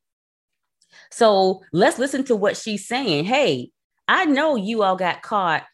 So 1.11 1.63
let's 1.73 1.99
listen 1.99 2.25
to 2.25 2.37
what 2.37 2.57
she's 2.57 2.87
saying. 2.87 3.25
Hey, 3.25 3.71
I 4.09 4.25
know 4.25 4.57
you 4.57 4.83
all 4.83 4.97
got 4.97 5.23
caught 5.23 5.65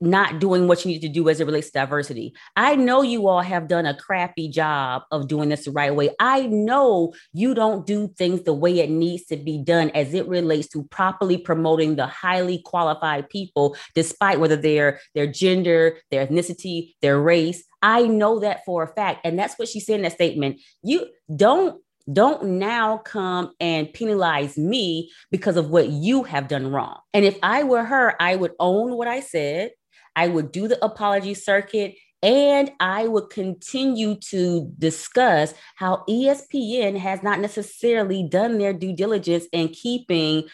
not 0.00 0.38
doing 0.38 0.68
what 0.68 0.84
you 0.84 0.92
need 0.92 1.00
to 1.00 1.08
do 1.08 1.28
as 1.28 1.40
it 1.40 1.46
relates 1.46 1.66
to 1.66 1.72
diversity. 1.72 2.32
I 2.54 2.76
know 2.76 3.02
you 3.02 3.26
all 3.26 3.40
have 3.40 3.66
done 3.66 3.86
a 3.86 3.96
crappy 3.96 4.48
job 4.48 5.02
of 5.10 5.26
doing 5.26 5.48
this 5.48 5.64
the 5.64 5.72
right 5.72 5.94
way. 5.94 6.10
I 6.20 6.46
know 6.46 7.12
you 7.32 7.54
don't 7.54 7.84
do 7.84 8.08
things 8.16 8.42
the 8.42 8.52
way 8.52 8.78
it 8.78 8.90
needs 8.90 9.24
to 9.26 9.36
be 9.36 9.58
done 9.58 9.90
as 9.90 10.14
it 10.14 10.28
relates 10.28 10.68
to 10.68 10.84
properly 10.84 11.38
promoting 11.38 11.96
the 11.96 12.06
highly 12.06 12.62
qualified 12.64 13.28
people, 13.30 13.76
despite 13.94 14.38
whether 14.38 14.56
they're 14.56 15.00
their 15.14 15.26
gender, 15.26 15.98
their 16.10 16.26
ethnicity, 16.26 16.94
their 17.02 17.20
race. 17.20 17.64
I 17.82 18.02
know 18.02 18.38
that 18.40 18.64
for 18.64 18.84
a 18.84 18.94
fact. 18.94 19.20
And 19.24 19.38
that's 19.38 19.58
what 19.58 19.68
she 19.68 19.80
said 19.80 19.96
in 19.96 20.02
that 20.02 20.12
statement. 20.12 20.60
You 20.82 21.06
don't 21.34 21.82
don't 22.12 22.44
now 22.44 22.98
come 22.98 23.52
and 23.60 23.92
penalize 23.92 24.58
me 24.58 25.10
because 25.30 25.56
of 25.56 25.70
what 25.70 25.88
you 25.88 26.22
have 26.22 26.48
done 26.48 26.70
wrong. 26.70 26.98
And 27.14 27.24
if 27.24 27.38
I 27.42 27.62
were 27.62 27.84
her, 27.84 28.20
I 28.20 28.36
would 28.36 28.52
own 28.58 28.96
what 28.96 29.08
I 29.08 29.20
said. 29.20 29.70
I 30.16 30.28
would 30.28 30.52
do 30.52 30.68
the 30.68 30.82
apology 30.84 31.34
circuit 31.34 31.96
and 32.22 32.70
I 32.80 33.06
would 33.06 33.28
continue 33.30 34.14
to 34.30 34.72
discuss 34.78 35.52
how 35.76 36.04
ESPN 36.08 36.96
has 36.98 37.22
not 37.22 37.40
necessarily 37.40 38.26
done 38.26 38.58
their 38.58 38.72
due 38.72 38.94
diligence 38.94 39.46
in 39.52 39.68
keeping 39.68 40.44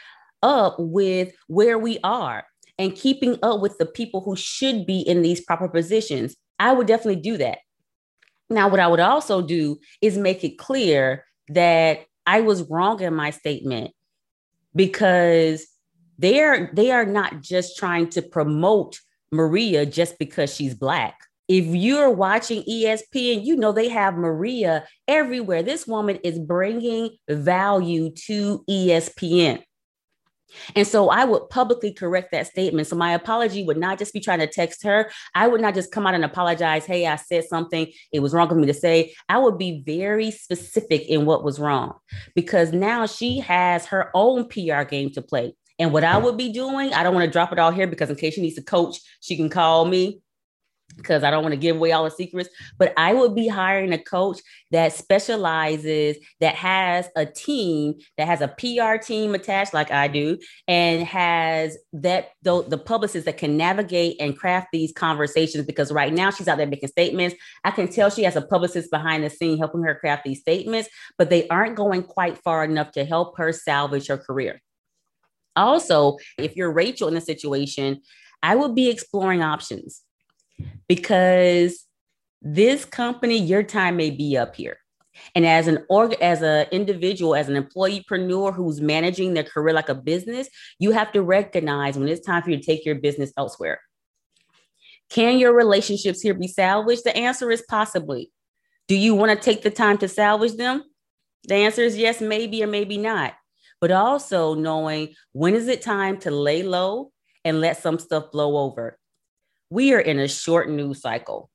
up 0.43 0.77
with 0.79 1.33
where 1.47 1.79
we 1.79 1.99
are 2.03 2.45
and 2.79 2.97
keeping 2.97 3.39
up 3.43 3.61
with 3.61 3.79
the 3.79 3.87
people 3.87 4.21
who 4.21 4.35
should 4.35 4.87
be 4.87 5.01
in 5.01 5.23
these 5.23 5.41
proper 5.41 5.69
positions. 5.69 6.35
I 6.59 6.73
would 6.73 6.87
definitely 6.87 7.23
do 7.23 7.37
that. 7.37 7.59
Now, 8.49 8.69
what 8.69 8.81
I 8.81 8.89
would 8.89 8.99
also 8.99 9.43
do 9.43 9.79
is 10.03 10.19
make 10.19 10.43
it 10.43 10.59
clear 10.59 11.25
that 11.55 12.01
I 12.27 12.41
was 12.41 12.69
wrong 12.69 13.01
in 13.01 13.15
my 13.15 13.31
statement 13.31 13.93
because 14.75 15.67
they 16.19 16.41
are 16.41 16.71
they 16.75 16.91
are 16.91 17.07
not 17.07 17.41
just 17.41 17.77
trying 17.79 18.11
to 18.11 18.23
promote 18.23 19.01
Maria 19.33 19.87
just 19.87 20.19
because 20.19 20.55
she's 20.55 20.75
black. 20.75 21.17
If 21.49 21.67
you're 21.67 22.11
watching 22.11 22.63
ESPN, 22.63 23.45
you 23.45 23.57
know 23.57 23.73
they 23.73 23.89
have 23.89 24.15
Maria 24.15 24.87
everywhere. 25.09 25.63
This 25.63 25.87
woman 25.87 26.17
is 26.23 26.39
bringing 26.39 27.17
value 27.29 28.13
to 28.27 28.65
ESPN. 28.71 29.63
And 30.75 30.87
so 30.87 31.11
I 31.11 31.25
would 31.25 31.49
publicly 31.51 31.93
correct 31.93 32.33
that 32.33 32.47
statement. 32.47 32.87
So 32.87 32.97
my 32.97 33.13
apology 33.13 33.65
would 33.65 33.77
not 33.77 33.99
just 33.99 34.13
be 34.13 34.21
trying 34.21 34.41
to 34.41 34.47
text 34.47 34.83
her. 34.85 35.11
I 35.35 35.49
would 35.49 35.61
not 35.61 35.75
just 35.75 35.93
come 35.93 36.07
out 36.07 36.15
and 36.15 36.25
apologize. 36.25 36.87
Hey, 36.87 37.07
I 37.07 37.17
said 37.17 37.45
something. 37.45 37.91
It 38.13 38.21
was 38.21 38.33
wrong 38.33 38.49
for 38.49 38.55
me 38.55 38.67
to 38.67 38.75
say. 38.75 39.15
I 39.29 39.39
would 39.39 39.59
be 39.59 39.83
very 39.85 40.31
specific 40.31 41.07
in 41.09 41.25
what 41.25 41.45
was 41.45 41.59
wrong 41.59 41.95
because 42.35 42.73
now 42.73 43.07
she 43.07 43.41
has 43.41 43.87
her 43.87 44.11
own 44.15 44.49
PR 44.49 44.83
game 44.83 45.11
to 45.13 45.23
play. 45.23 45.55
And 45.79 45.93
what 45.93 46.05
I 46.05 46.19
would 46.19 46.37
be 46.37 46.53
doing, 46.53 46.93
I 46.93 47.03
don't 47.03 47.15
want 47.15 47.25
to 47.25 47.31
drop 47.31 47.53
it 47.53 47.59
all 47.59 47.71
here 47.71 47.87
because 47.87 48.11
in 48.11 48.17
case 48.17 48.35
she 48.35 48.43
needs 48.43 48.59
a 48.59 48.63
coach, 48.63 48.99
she 49.21 49.37
can 49.37 49.49
call 49.49 49.87
me 49.87 50.21
because 50.97 51.23
I 51.23 51.31
don't 51.31 51.43
want 51.43 51.53
to 51.53 51.61
give 51.61 51.77
away 51.77 51.93
all 51.93 52.05
the 52.05 52.11
secrets, 52.11 52.49
but 52.79 52.93
I 52.97 53.15
would 53.15 53.35
be 53.35 53.49
hiring 53.49 53.93
a 53.93 53.99
coach 53.99 54.41
that 54.71 54.93
specializes, 54.93 56.17
that 56.41 56.55
has 56.55 57.09
a 57.17 57.27
team, 57.27 57.95
that 58.17 58.27
has 58.27 58.41
a 58.41 58.49
PR 58.49 59.03
team 59.03 59.35
attached, 59.35 59.75
like 59.75 59.91
I 59.91 60.09
do, 60.09 60.39
and 60.69 61.03
has 61.03 61.77
that 61.93 62.31
the, 62.43 62.63
the 62.63 62.79
publicists 62.79 63.27
that 63.27 63.39
can 63.39 63.57
navigate 63.57 64.17
and 64.21 64.37
craft 64.37 64.69
these 64.73 64.93
conversations. 64.93 65.67
Because 65.67 65.93
right 65.93 66.13
now 66.13 66.31
she's 66.31 66.49
out 66.49 66.59
there 66.59 66.67
making 66.67 66.89
statements. 66.89 67.37
I 67.65 67.71
can 67.71 67.89
tell 67.89 68.11
she 68.11 68.25
has 68.25 68.37
a 68.37 68.43
publicist 68.43 68.91
behind 68.91 69.25
the 69.25 69.31
scene 69.31 69.59
helping 69.59 69.83
her 69.83 69.95
craft 69.95 70.25
these 70.25 70.41
statements, 70.41 70.89
but 71.19 71.31
they 71.31 71.49
aren't 71.49 71.77
going 71.77 72.03
quite 72.03 72.39
far 72.39 72.65
enough 72.65 72.93
to 72.93 73.05
help 73.05 73.37
her 73.39 73.53
salvage 73.53 74.09
her 74.09 74.19
career. 74.19 74.61
Also, 75.57 76.17
if 76.39 76.57
you're 76.57 76.73
Rachel 76.73 77.09
in 77.09 77.15
the 77.15 77.21
situation, 77.21 78.01
I 78.43 78.55
would 78.55 78.75
be 78.75 78.89
exploring 78.89 79.43
options 79.43 80.03
because 80.89 81.87
this 82.43 82.85
company, 82.85 83.37
your 83.37 83.63
time 83.63 83.97
may 83.97 84.11
be 84.11 84.37
up 84.37 84.57
here. 84.57 84.79
And 85.35 85.45
as 85.45 85.67
an 85.67 85.85
org, 85.89 86.15
as 86.15 86.43
an 86.43 86.67
individual, 86.71 87.35
as 87.35 87.49
an 87.49 87.63
employeepreneur 87.63 88.55
who's 88.55 88.81
managing 88.81 89.35
their 89.35 89.45
career 89.45 89.75
like 89.75 89.89
a 89.89 89.95
business, 89.95 90.49
you 90.79 90.93
have 90.93 91.13
to 91.13 91.23
recognize 91.23 91.99
when 91.99 92.09
it's 92.09 92.25
time 92.25 92.43
for 92.43 92.51
you 92.51 92.57
to 92.57 92.63
take 92.63 92.87
your 92.87 92.95
business 92.95 93.33
elsewhere. 93.37 93.81
Can 95.11 95.39
your 95.39 95.55
relationships 95.55 96.21
here 96.21 96.35
be 96.35 96.49
salvaged? 96.49 97.05
The 97.05 97.17
answer 97.17 97.51
is 97.51 97.65
possibly. 97.69 98.31
Do 98.89 98.97
you 98.97 99.15
want 99.15 99.31
to 99.31 99.45
take 99.45 99.63
the 99.63 99.71
time 99.71 99.99
to 99.99 100.09
salvage 100.09 100.55
them? 100.55 100.85
The 101.45 101.57
answer 101.57 101.83
is 101.83 101.99
yes, 101.99 102.21
maybe 102.21 102.63
or 102.63 102.67
maybe 102.67 102.97
not. 102.97 103.35
But 103.81 103.91
also 103.91 104.55
knowing 104.55 105.15
when 105.33 105.55
is 105.55 105.69
it 105.69 105.83
time 105.83 106.19
to 106.19 106.31
lay 106.31 106.63
low 106.63 107.13
and 107.45 107.61
let 107.61 107.83
some 107.83 107.99
stuff 107.99 108.31
blow 108.31 108.59
over. 108.59 108.99
We 109.71 109.95
are 109.95 110.01
in 110.01 110.19
a 110.19 110.29
short 110.29 110.69
news 110.69 111.01
cycle. 111.01 111.51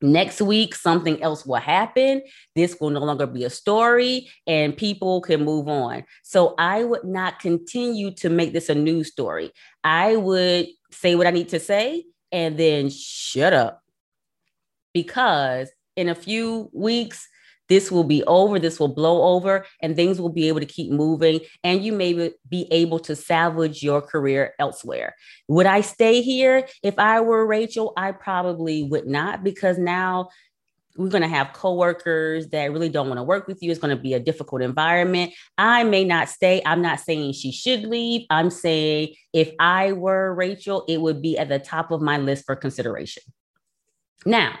Next 0.00 0.40
week, 0.40 0.76
something 0.76 1.20
else 1.22 1.44
will 1.44 1.56
happen. 1.56 2.22
This 2.54 2.76
will 2.80 2.90
no 2.90 3.00
longer 3.00 3.26
be 3.26 3.44
a 3.44 3.50
story 3.50 4.28
and 4.46 4.76
people 4.76 5.20
can 5.20 5.44
move 5.44 5.66
on. 5.66 6.04
So 6.22 6.54
I 6.56 6.84
would 6.84 7.04
not 7.04 7.40
continue 7.40 8.12
to 8.16 8.28
make 8.28 8.52
this 8.52 8.68
a 8.68 8.74
news 8.74 9.10
story. 9.10 9.50
I 9.82 10.14
would 10.14 10.68
say 10.92 11.16
what 11.16 11.26
I 11.26 11.30
need 11.30 11.48
to 11.48 11.58
say 11.58 12.04
and 12.30 12.56
then 12.56 12.90
shut 12.90 13.52
up 13.52 13.82
because 14.94 15.70
in 15.96 16.08
a 16.08 16.14
few 16.14 16.70
weeks, 16.72 17.28
this 17.68 17.90
will 17.90 18.04
be 18.04 18.22
over, 18.24 18.58
this 18.58 18.80
will 18.80 18.88
blow 18.88 19.34
over, 19.34 19.64
and 19.82 19.94
things 19.94 20.20
will 20.20 20.28
be 20.28 20.48
able 20.48 20.60
to 20.60 20.66
keep 20.66 20.90
moving. 20.90 21.40
And 21.62 21.84
you 21.84 21.92
may 21.92 22.32
be 22.48 22.66
able 22.70 22.98
to 23.00 23.14
salvage 23.14 23.82
your 23.82 24.00
career 24.00 24.54
elsewhere. 24.58 25.14
Would 25.48 25.66
I 25.66 25.82
stay 25.82 26.22
here? 26.22 26.66
If 26.82 26.98
I 26.98 27.20
were 27.20 27.46
Rachel, 27.46 27.92
I 27.96 28.12
probably 28.12 28.82
would 28.84 29.06
not 29.06 29.44
because 29.44 29.78
now 29.78 30.30
we're 30.96 31.08
going 31.08 31.22
to 31.22 31.28
have 31.28 31.52
coworkers 31.52 32.48
that 32.48 32.72
really 32.72 32.88
don't 32.88 33.06
want 33.06 33.18
to 33.18 33.22
work 33.22 33.46
with 33.46 33.62
you. 33.62 33.70
It's 33.70 33.78
going 33.78 33.96
to 33.96 34.02
be 34.02 34.14
a 34.14 34.20
difficult 34.20 34.62
environment. 34.62 35.32
I 35.56 35.84
may 35.84 36.04
not 36.04 36.28
stay. 36.28 36.60
I'm 36.66 36.82
not 36.82 36.98
saying 36.98 37.34
she 37.34 37.52
should 37.52 37.84
leave. 37.84 38.26
I'm 38.30 38.50
saying 38.50 39.14
if 39.32 39.52
I 39.60 39.92
were 39.92 40.34
Rachel, 40.34 40.84
it 40.88 41.00
would 41.00 41.22
be 41.22 41.38
at 41.38 41.48
the 41.48 41.60
top 41.60 41.92
of 41.92 42.00
my 42.00 42.18
list 42.18 42.46
for 42.46 42.56
consideration. 42.56 43.22
Now, 44.26 44.58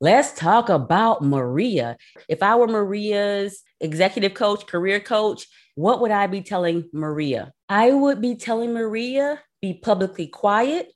let's 0.00 0.32
talk 0.32 0.68
about 0.68 1.22
Maria. 1.22 1.96
If 2.28 2.42
I 2.42 2.56
were 2.56 2.68
Maria's 2.68 3.62
executive 3.80 4.34
coach, 4.34 4.66
career 4.66 5.00
coach, 5.00 5.46
what 5.74 6.00
would 6.00 6.10
I 6.10 6.26
be 6.26 6.42
telling 6.42 6.88
Maria? 6.92 7.52
I 7.68 7.92
would 7.92 8.20
be 8.20 8.36
telling 8.36 8.72
Maria 8.72 9.40
be 9.60 9.74
publicly 9.74 10.26
quiet, 10.26 10.92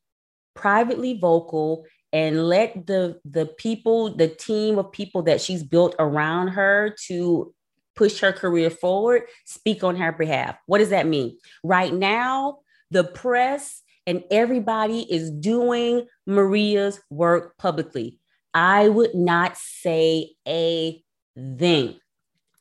privately 0.54 1.19
vocal, 1.19 1.85
and 2.12 2.49
let 2.49 2.87
the 2.87 3.21
the 3.25 3.47
people 3.47 4.14
the 4.14 4.28
team 4.28 4.78
of 4.78 4.92
people 4.92 5.23
that 5.23 5.40
she's 5.40 5.62
built 5.62 5.95
around 5.99 6.49
her 6.49 6.95
to 7.07 7.54
push 7.95 8.21
her 8.21 8.33
career 8.33 8.71
forward 8.71 9.23
speak 9.45 9.85
on 9.85 9.97
her 9.97 10.12
behalf 10.12 10.57
what 10.66 10.78
does 10.78 10.90
that 10.90 11.07
mean 11.07 11.37
right 11.62 11.92
now 11.92 12.59
the 12.90 13.04
press 13.04 13.83
and 14.07 14.25
everybody 14.30 15.00
is 15.12 15.30
doing 15.30 16.07
maria's 16.26 17.00
work 17.11 17.57
publicly 17.59 18.20
i 18.54 18.88
would 18.88 19.14
not 19.14 19.57
say 19.57 20.30
a 20.47 21.02
thing 21.59 21.99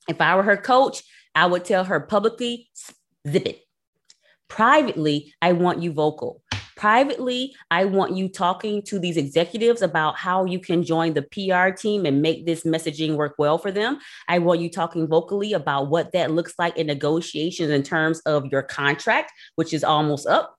if 0.07 0.21
i 0.21 0.35
were 0.35 0.43
her 0.43 0.57
coach 0.57 1.03
i 1.35 1.45
would 1.45 1.65
tell 1.65 1.83
her 1.83 1.99
publicly 1.99 2.69
zip 3.27 3.45
it 3.45 3.61
privately 4.47 5.33
i 5.41 5.51
want 5.53 5.81
you 5.81 5.91
vocal 5.91 6.41
Privately, 6.79 7.53
I 7.71 7.83
want 7.83 8.15
you 8.15 8.29
talking 8.29 8.81
to 8.83 8.99
these 8.99 9.17
executives 9.17 9.81
about 9.81 10.15
how 10.15 10.45
you 10.45 10.59
can 10.59 10.81
join 10.81 11.13
the 11.13 11.23
PR 11.23 11.75
team 11.75 12.05
and 12.05 12.21
make 12.21 12.45
this 12.45 12.63
messaging 12.63 13.17
work 13.17 13.35
well 13.37 13.57
for 13.57 13.69
them. 13.69 13.99
I 14.29 14.39
want 14.39 14.61
you 14.61 14.69
talking 14.69 15.05
vocally 15.05 15.51
about 15.51 15.89
what 15.89 16.13
that 16.13 16.31
looks 16.31 16.53
like 16.57 16.77
in 16.77 16.87
negotiations 16.87 17.69
in 17.69 17.83
terms 17.83 18.21
of 18.21 18.45
your 18.45 18.61
contract, 18.61 19.33
which 19.55 19.73
is 19.73 19.83
almost 19.83 20.25
up. 20.25 20.55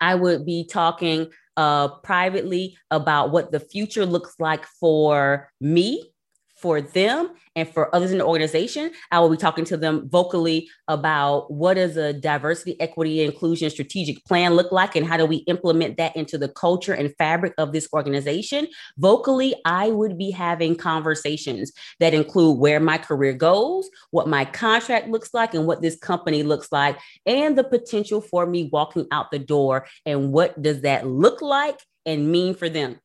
I 0.00 0.14
would 0.14 0.46
be 0.46 0.64
talking 0.64 1.30
uh, 1.56 1.88
privately 2.00 2.76
about 2.90 3.30
what 3.30 3.52
the 3.52 3.60
future 3.60 4.06
looks 4.06 4.34
like 4.38 4.64
for 4.66 5.50
me 5.60 6.11
for 6.62 6.80
them 6.80 7.30
and 7.54 7.68
for 7.68 7.94
others 7.94 8.12
in 8.12 8.18
the 8.18 8.24
organization. 8.24 8.92
I 9.10 9.20
will 9.20 9.28
be 9.28 9.36
talking 9.36 9.64
to 9.66 9.76
them 9.76 10.08
vocally 10.08 10.70
about 10.88 11.52
what 11.52 11.74
does 11.74 11.96
a 11.96 12.12
diversity, 12.12 12.80
equity, 12.80 13.22
inclusion 13.22 13.68
strategic 13.68 14.24
plan 14.24 14.54
look 14.54 14.72
like 14.72 14.96
and 14.96 15.06
how 15.06 15.16
do 15.16 15.26
we 15.26 15.38
implement 15.48 15.98
that 15.98 16.16
into 16.16 16.38
the 16.38 16.48
culture 16.48 16.94
and 16.94 17.14
fabric 17.18 17.52
of 17.58 17.72
this 17.72 17.88
organization. 17.92 18.68
Vocally, 18.96 19.54
I 19.66 19.90
would 19.90 20.16
be 20.16 20.30
having 20.30 20.76
conversations 20.76 21.72
that 22.00 22.14
include 22.14 22.58
where 22.58 22.80
my 22.80 22.96
career 22.96 23.34
goes, 23.34 23.90
what 24.12 24.28
my 24.28 24.44
contract 24.44 25.08
looks 25.08 25.34
like, 25.34 25.52
and 25.52 25.66
what 25.66 25.82
this 25.82 25.96
company 25.96 26.42
looks 26.42 26.72
like, 26.72 26.98
and 27.26 27.58
the 27.58 27.64
potential 27.64 28.20
for 28.20 28.46
me 28.46 28.70
walking 28.72 29.06
out 29.10 29.30
the 29.30 29.38
door 29.38 29.86
and 30.06 30.32
what 30.32 30.60
does 30.62 30.82
that 30.82 31.06
look 31.06 31.42
like 31.42 31.80
and 32.06 32.30
mean 32.30 32.54
for 32.54 32.68
them. 32.68 32.98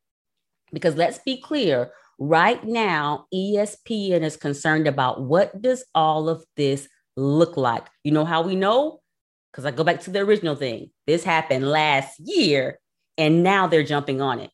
Because 0.72 0.96
let's 0.96 1.20
be 1.20 1.39
clear, 1.39 1.91
Right 2.20 2.64
now, 2.64 3.28
ESPN 3.34 4.24
is 4.24 4.38
concerned 4.38 4.88
about 4.88 5.22
what 5.22 5.62
does 5.62 5.86
all 5.94 6.30
of 6.30 6.44
this 6.56 6.88
look 7.16 7.58
like? 7.58 7.86
You 8.04 8.12
know 8.12 8.26
how 8.26 8.42
we 8.42 8.56
know? 8.56 9.02
Because 9.52 9.66
I 9.66 9.72
go 9.72 9.84
back 9.84 10.02
to 10.02 10.12
the 10.12 10.20
original 10.20 10.56
thing. 10.56 10.92
This 11.06 11.24
happened 11.24 11.70
last 11.70 12.20
year, 12.20 12.80
and 13.18 13.44
now 13.44 13.68
they're 13.68 13.84
jumping 13.84 14.22
on 14.22 14.40
it 14.40 14.52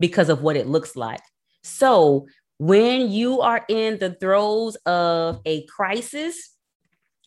because 0.00 0.28
of 0.28 0.42
what 0.42 0.56
it 0.56 0.66
looks 0.66 0.96
like. 0.96 1.22
So 1.62 2.26
when 2.58 3.10
you 3.10 3.40
are 3.40 3.64
in 3.68 3.98
the 3.98 4.14
throes 4.14 4.76
of 4.86 5.40
a 5.44 5.66
crisis, 5.66 6.51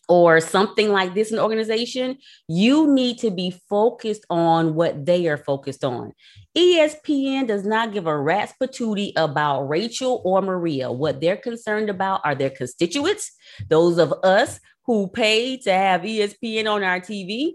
or 0.08 0.40
something 0.40 0.92
like 0.92 1.14
this 1.14 1.32
in 1.32 1.40
organization, 1.40 2.18
you 2.48 2.94
need 2.94 3.18
to 3.20 3.32
be 3.32 3.52
focused 3.70 4.26
on 4.30 4.76
what 4.76 5.06
they 5.06 5.28
are 5.28 5.38
focused 5.38 5.84
on. 5.84 6.14
ESPN 6.58 7.48
does 7.48 7.66
not 7.66 7.92
give 7.92 8.08
a 8.08 8.18
rat's 8.18 8.54
patootie 8.62 9.12
about 9.16 9.64
Rachel 9.64 10.22
or 10.24 10.42
Maria. 10.42 10.92
What 10.92 11.22
they're 11.22 11.38
concerned 11.38 11.90
about 11.90 12.22
are 12.24 12.36
their 12.36 12.50
constituents, 12.50 13.32
those 13.70 13.98
of 13.98 14.14
us 14.24 14.60
who 14.86 15.08
pay 15.08 15.58
to 15.58 15.74
have 15.74 16.02
ESPN 16.02 16.72
on 16.72 16.84
our 16.84 17.00
TV, 17.00 17.54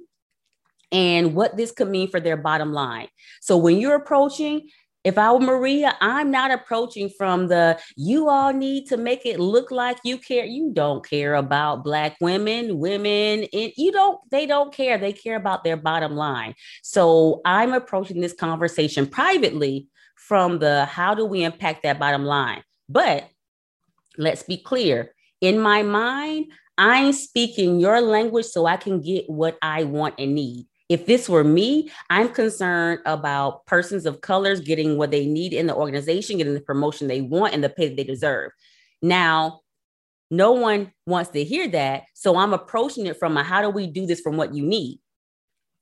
and 0.93 1.35
what 1.35 1.57
this 1.57 1.71
could 1.71 1.89
mean 1.89 2.11
for 2.11 2.21
their 2.21 2.37
bottom 2.37 2.73
line. 2.73 3.09
So 3.41 3.57
when 3.57 3.79
you're 3.79 3.95
approaching 3.95 4.69
if 5.03 5.17
I 5.17 5.33
were 5.33 5.41
Maria, 5.41 5.97
I'm 6.01 6.31
not 6.31 6.51
approaching 6.51 7.09
from 7.09 7.49
the 7.49 7.81
you 7.97 8.29
all 8.29 8.53
need 8.53 8.87
to 8.89 8.97
make 8.97 9.25
it 9.25 9.41
look 9.41 9.71
like 9.71 9.99
you 10.05 10.19
care. 10.19 10.45
You 10.45 10.73
don't 10.73 11.07
care 11.09 11.37
about 11.37 11.85
black 11.85 12.17
women, 12.21 12.79
women, 12.79 13.47
and 13.53 13.73
you 13.77 13.93
don't, 13.93 14.19
they 14.31 14.45
don't 14.47 14.75
care. 14.75 14.99
They 14.99 15.13
care 15.13 15.37
about 15.37 15.65
their 15.65 15.79
bottom 15.79 16.17
line. 16.17 16.55
So 16.83 17.41
I'm 17.45 17.73
approaching 17.73 18.21
this 18.21 18.35
conversation 18.35 19.07
privately 19.07 19.89
from 20.17 20.59
the 20.59 20.85
how 20.85 21.15
do 21.15 21.25
we 21.25 21.45
impact 21.45 21.83
that 21.85 21.99
bottom 21.99 22.25
line? 22.25 22.63
But 22.89 23.29
let's 24.19 24.43
be 24.43 24.59
clear. 24.59 25.15
In 25.41 25.59
my 25.59 25.83
mind, 25.83 26.53
I'm 26.77 27.13
speaking 27.13 27.81
your 27.81 28.01
language 28.03 28.47
so 28.47 28.67
I 28.67 28.77
can 28.77 29.01
get 29.01 29.29
what 29.29 29.57
I 29.63 29.85
want 29.85 30.17
and 30.19 30.35
need. 30.35 30.67
If 30.91 31.07
this 31.07 31.29
were 31.29 31.45
me, 31.45 31.89
I'm 32.11 32.29
concerned 32.31 32.99
about 33.07 33.65
persons 33.65 34.07
of 34.07 34.21
colors 34.23 34.61
getting 34.61 34.99
what 34.99 35.13
they 35.13 35.25
need 35.25 35.53
in 35.53 35.69
the 35.69 35.75
organization, 35.75 36.39
getting 36.39 36.53
the 36.53 36.61
promotion 36.61 37.07
they 37.07 37.21
want 37.21 37.55
and 37.55 37.63
the 37.63 37.69
pay 37.69 37.89
that 37.89 37.97
they 37.97 38.03
deserve. 38.03 38.51
Now, 39.01 39.61
no 40.33 40.51
one 40.51 40.93
wants 41.07 41.31
to 41.31 41.45
hear 41.45 41.69
that. 41.69 42.03
So 42.15 42.37
I'm 42.37 42.53
approaching 42.53 43.07
it 43.07 43.21
from 43.21 43.37
a 43.37 43.45
how 43.45 43.63
do 43.63 43.71
we 43.71 43.87
do 43.87 44.05
this 44.05 44.21
from 44.21 44.37
what 44.37 44.53
you 44.53 44.67
need? 44.67 44.99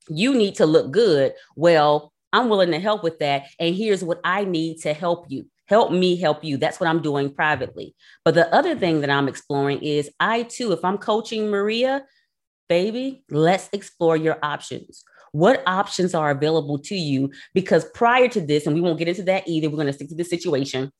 You 0.09 0.35
need 0.35 0.55
to 0.55 0.67
look 0.67 0.91
good. 0.91 1.33
Well, 1.55 2.13
I'm 2.31 2.47
willing 2.47 2.69
to 2.71 2.79
help 2.79 3.03
with 3.03 3.17
that. 3.17 3.47
And 3.59 3.75
here's 3.75 4.03
what 4.03 4.19
I 4.23 4.45
need 4.45 4.77
to 4.81 4.93
help 4.93 5.25
you. 5.29 5.47
Help 5.65 5.91
me 5.91 6.17
help 6.17 6.43
you. 6.43 6.57
That's 6.57 6.79
what 6.79 6.87
I'm 6.87 7.01
doing 7.01 7.33
privately. 7.33 7.95
But 8.23 8.35
the 8.35 8.53
other 8.53 8.75
thing 8.75 9.01
that 9.01 9.09
I'm 9.09 9.27
exploring 9.27 9.79
is 9.81 10.11
I 10.19 10.43
too, 10.43 10.71
if 10.71 10.85
I'm 10.85 10.99
coaching 10.99 11.49
Maria, 11.49 12.05
baby, 12.69 13.23
let's 13.29 13.69
explore 13.73 14.15
your 14.15 14.37
options. 14.41 15.03
What 15.31 15.61
options 15.67 16.15
are 16.15 16.31
available 16.31 16.79
to 16.79 16.95
you? 16.95 17.31
Because 17.53 17.85
prior 17.93 18.27
to 18.29 18.41
this, 18.41 18.65
and 18.65 18.75
we 18.75 18.81
won't 18.81 18.97
get 18.97 19.07
into 19.07 19.23
that 19.23 19.47
either, 19.47 19.69
we're 19.69 19.75
going 19.75 19.87
to 19.87 19.93
stick 19.93 20.09
to 20.09 20.15
the 20.15 20.23
situation. 20.23 20.91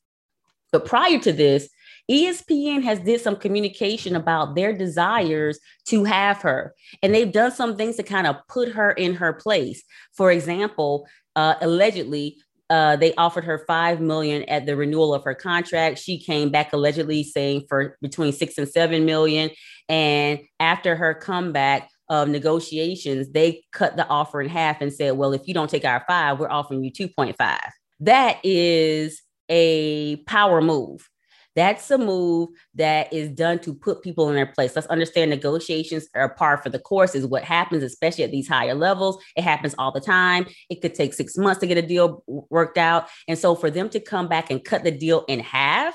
But 0.71 0.85
prior 0.85 1.17
to 1.19 1.31
this, 1.31 1.69
ESPN 2.09 2.83
has 2.83 2.99
did 2.99 3.21
some 3.21 3.35
communication 3.35 4.15
about 4.15 4.55
their 4.55 4.73
desires 4.73 5.59
to 5.85 6.03
have 6.03 6.41
her, 6.41 6.73
and 7.03 7.13
they've 7.13 7.31
done 7.31 7.51
some 7.51 7.77
things 7.77 7.97
to 7.97 8.03
kind 8.03 8.25
of 8.25 8.35
put 8.47 8.69
her 8.69 8.91
in 8.91 9.15
her 9.15 9.33
place. 9.33 9.83
For 10.13 10.31
example, 10.31 11.07
uh, 11.35 11.55
allegedly, 11.61 12.37
uh, 12.69 12.95
they 12.95 13.13
offered 13.15 13.43
her 13.45 13.63
five 13.65 13.99
million 13.99 14.43
at 14.43 14.65
the 14.65 14.75
renewal 14.75 15.13
of 15.13 15.23
her 15.23 15.33
contract. 15.33 15.99
She 15.99 16.19
came 16.19 16.49
back 16.49 16.71
allegedly 16.71 17.23
saying 17.23 17.65
for 17.67 17.97
between 18.01 18.31
six 18.31 18.57
and 18.57 18.67
seven 18.67 19.05
million. 19.05 19.49
And 19.87 20.39
after 20.59 20.95
her 20.95 21.13
comeback 21.15 21.89
of 22.09 22.27
negotiations, 22.27 23.31
they 23.31 23.63
cut 23.71 23.95
the 23.95 24.07
offer 24.07 24.41
in 24.41 24.49
half 24.49 24.81
and 24.81 24.93
said, 24.93 25.17
"Well, 25.17 25.33
if 25.33 25.47
you 25.47 25.53
don't 25.53 25.69
take 25.69 25.85
our 25.85 26.03
five, 26.07 26.39
we're 26.39 26.49
offering 26.49 26.83
you 26.83 26.91
two 26.91 27.07
point 27.07 27.35
five. 27.37 27.71
That 27.99 28.37
is 28.43 29.21
a 29.49 30.17
power 30.27 30.61
move. 30.61 31.09
That's 31.59 31.91
a 31.91 31.97
move 31.97 32.51
that 32.75 33.11
is 33.11 33.27
done 33.27 33.59
to 33.59 33.73
put 33.73 34.01
people 34.01 34.29
in 34.29 34.35
their 34.35 34.45
place. 34.45 34.77
Let's 34.77 34.87
understand 34.87 35.29
negotiations 35.29 36.07
are 36.15 36.33
par 36.33 36.55
for 36.55 36.69
the 36.69 36.79
course, 36.79 37.15
is 37.15 37.25
what 37.25 37.43
happens, 37.43 37.83
especially 37.83 38.23
at 38.23 38.31
these 38.31 38.47
higher 38.47 38.73
levels. 38.73 39.21
It 39.35 39.43
happens 39.43 39.75
all 39.77 39.91
the 39.91 39.99
time. 39.99 40.47
It 40.69 40.81
could 40.81 40.95
take 40.95 41.13
six 41.13 41.35
months 41.35 41.59
to 41.59 41.67
get 41.67 41.77
a 41.77 41.81
deal 41.81 42.23
worked 42.27 42.77
out. 42.77 43.09
And 43.27 43.37
so 43.37 43.55
for 43.55 43.69
them 43.69 43.89
to 43.89 43.99
come 43.99 44.29
back 44.29 44.49
and 44.49 44.63
cut 44.63 44.85
the 44.85 44.91
deal 44.91 45.25
in 45.27 45.41
half, 45.41 45.93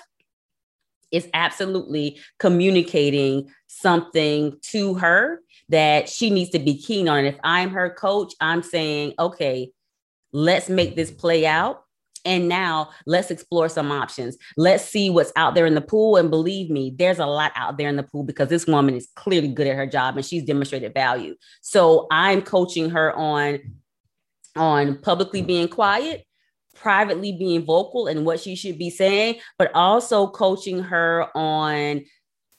is 1.11 1.31
absolutely 1.33 2.19
communicating 2.39 3.49
something 3.69 4.59
to 4.61 4.95
her 4.95 5.41
that 5.71 6.11
she 6.11 6.29
needs 6.29 6.51
to 6.51 6.59
be 6.59 6.77
keen 6.77 7.09
on. 7.09 7.21
And 7.21 7.29
if 7.29 7.39
I'm 7.43 7.71
her 7.71 7.89
coach, 7.89 8.35
I'm 8.39 8.63
saying, 8.63 9.15
okay, 9.19 9.71
let's 10.33 10.69
make 10.69 10.95
this 10.95 11.11
play 11.11 11.47
out. 11.47 11.84
And 12.25 12.49
now 12.49 12.91
let's 13.07 13.31
explore 13.31 13.69
some 13.69 13.93
options. 13.93 14.37
Let's 14.57 14.85
see 14.85 15.11
what's 15.11 15.33
out 15.37 15.55
there 15.55 15.67
in 15.67 15.75
the 15.75 15.81
pool. 15.81 16.17
And 16.17 16.31
believe 16.31 16.71
me, 16.71 16.95
there's 16.97 17.19
a 17.19 17.27
lot 17.27 17.53
out 17.55 17.77
there 17.77 17.89
in 17.89 17.97
the 17.97 18.03
pool 18.03 18.25
because 18.25 18.49
this 18.49 18.67
woman 18.67 18.95
is 18.95 19.09
clearly 19.15 19.49
good 19.49 19.67
at 19.67 19.77
her 19.77 19.87
job 19.87 20.17
and 20.17 20.25
she's 20.25 20.45
demonstrated 20.45 20.95
value. 20.95 21.35
So 21.61 22.07
I'm 22.11 22.43
coaching 22.43 22.91
her 22.91 23.15
on 23.15 23.59
on 24.57 24.99
publicly 24.99 25.43
being 25.43 25.67
quiet 25.67 26.25
privately 26.75 27.33
being 27.33 27.65
vocal 27.65 28.07
and 28.07 28.27
what 28.27 28.41
she 28.41 28.55
should 28.55 28.79
be 28.79 28.91
saying, 28.91 29.37
but 29.59 29.71
also 29.75 30.27
coaching 30.27 30.81
her 30.81 31.27
on 31.37 32.05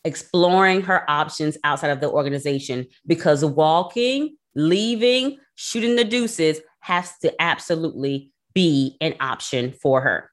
exploring 0.03 0.81
her 0.81 1.09
options 1.09 1.57
outside 1.63 1.89
of 1.89 1.99
the 1.99 2.09
organization 2.09 2.85
because 3.05 3.43
walking, 3.43 4.37
leaving, 4.55 5.37
shooting 5.55 5.95
the 5.95 6.03
deuces 6.03 6.61
has 6.79 7.17
to 7.19 7.33
absolutely 7.41 8.31
be 8.55 8.97
an 9.01 9.13
option 9.19 9.73
for 9.73 10.01
her. 10.01 10.31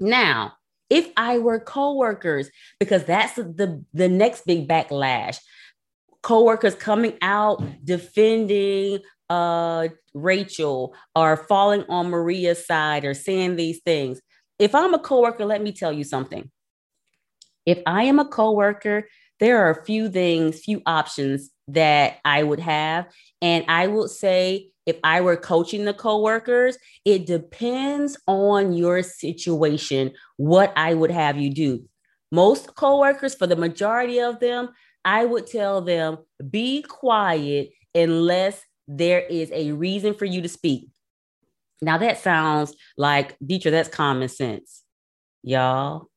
Now, 0.00 0.54
if 0.88 1.10
I 1.16 1.38
were 1.38 1.60
coworkers, 1.60 2.48
because 2.80 3.04
that's 3.04 3.34
the, 3.34 3.84
the 3.92 4.08
next 4.08 4.46
big 4.46 4.66
backlash, 4.66 5.38
coworkers 6.22 6.74
coming 6.74 7.18
out 7.20 7.62
defending 7.84 9.00
uh, 9.28 9.88
Rachel 10.14 10.94
or 11.14 11.36
falling 11.36 11.84
on 11.88 12.10
Maria's 12.10 12.66
side 12.66 13.04
or 13.04 13.14
saying 13.14 13.56
these 13.56 13.80
things. 13.82 14.20
If 14.58 14.74
I'm 14.74 14.94
a 14.94 14.98
coworker, 14.98 15.44
let 15.44 15.62
me 15.62 15.72
tell 15.72 15.92
you 15.92 16.04
something. 16.04 16.50
If 17.66 17.80
I 17.86 18.04
am 18.04 18.18
a 18.18 18.24
coworker, 18.24 19.08
there 19.40 19.64
are 19.64 19.70
a 19.70 19.84
few 19.84 20.08
things, 20.08 20.60
few 20.60 20.82
options 20.86 21.50
that 21.68 22.18
I 22.24 22.42
would 22.42 22.60
have. 22.60 23.06
And 23.40 23.64
I 23.68 23.86
would 23.86 24.10
say, 24.10 24.70
if 24.86 24.96
I 25.02 25.22
were 25.22 25.36
coaching 25.36 25.86
the 25.86 25.94
coworkers, 25.94 26.76
it 27.04 27.26
depends 27.26 28.18
on 28.26 28.74
your 28.74 29.02
situation, 29.02 30.12
what 30.36 30.72
I 30.76 30.92
would 30.92 31.10
have 31.10 31.38
you 31.38 31.50
do. 31.50 31.88
Most 32.30 32.74
coworkers, 32.74 33.34
for 33.34 33.46
the 33.46 33.56
majority 33.56 34.20
of 34.20 34.40
them, 34.40 34.70
I 35.04 35.24
would 35.24 35.46
tell 35.46 35.80
them 35.80 36.18
be 36.50 36.82
quiet 36.82 37.70
unless 37.94 38.62
there 38.88 39.20
is 39.20 39.50
a 39.52 39.72
reason 39.72 40.14
for 40.14 40.24
you 40.24 40.42
to 40.42 40.48
speak. 40.48 40.88
Now 41.80 41.98
that 41.98 42.18
sounds 42.18 42.74
like 42.96 43.38
Deetra, 43.38 43.70
that's 43.70 43.88
common 43.88 44.28
sense. 44.28 44.82
Y'all, 45.42 46.08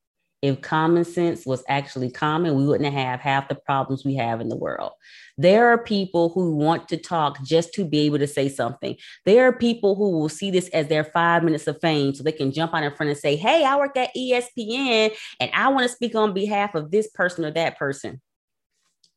if 0.48 0.62
common 0.62 1.04
sense 1.04 1.46
was 1.46 1.64
actually 1.68 2.10
common, 2.10 2.56
we 2.56 2.66
wouldn't 2.66 2.94
have 2.94 3.20
half 3.20 3.50
the 3.50 3.56
problems 3.56 4.04
we 4.04 4.16
have 4.16 4.42
in 4.42 4.50
the 4.50 4.56
world. 4.56 4.94
There 5.38 5.68
are 5.68 5.78
people 5.78 6.30
who 6.30 6.56
want 6.56 6.88
to 6.90 6.98
talk 6.98 7.44
just 7.44 7.74
to 7.74 7.86
be 7.86 8.00
able 8.00 8.20
to 8.20 8.28
say 8.28 8.50
something. 8.50 8.96
There 9.26 9.48
are 9.48 9.54
people 9.54 9.96
who 9.96 10.12
will 10.12 10.30
see 10.30 10.50
this 10.50 10.70
as 10.70 10.88
their 10.88 11.04
five 11.04 11.44
minutes 11.44 11.68
of 11.68 11.80
fame 11.80 12.16
so 12.16 12.24
they 12.24 12.32
can 12.32 12.52
jump 12.52 12.74
out 12.74 12.84
in 12.84 12.96
front 12.96 13.12
and 13.12 13.20
say, 13.20 13.36
Hey, 13.36 13.64
I 13.64 13.78
work 13.78 13.96
at 13.98 14.16
ESPN 14.16 15.14
and 15.40 15.52
I 15.54 15.70
want 15.70 15.84
to 15.84 15.94
speak 15.94 16.16
on 16.16 16.34
behalf 16.34 16.76
of 16.76 16.92
this 16.92 17.10
person 17.10 17.46
or 17.46 17.52
that 17.52 17.78
person. 17.78 18.22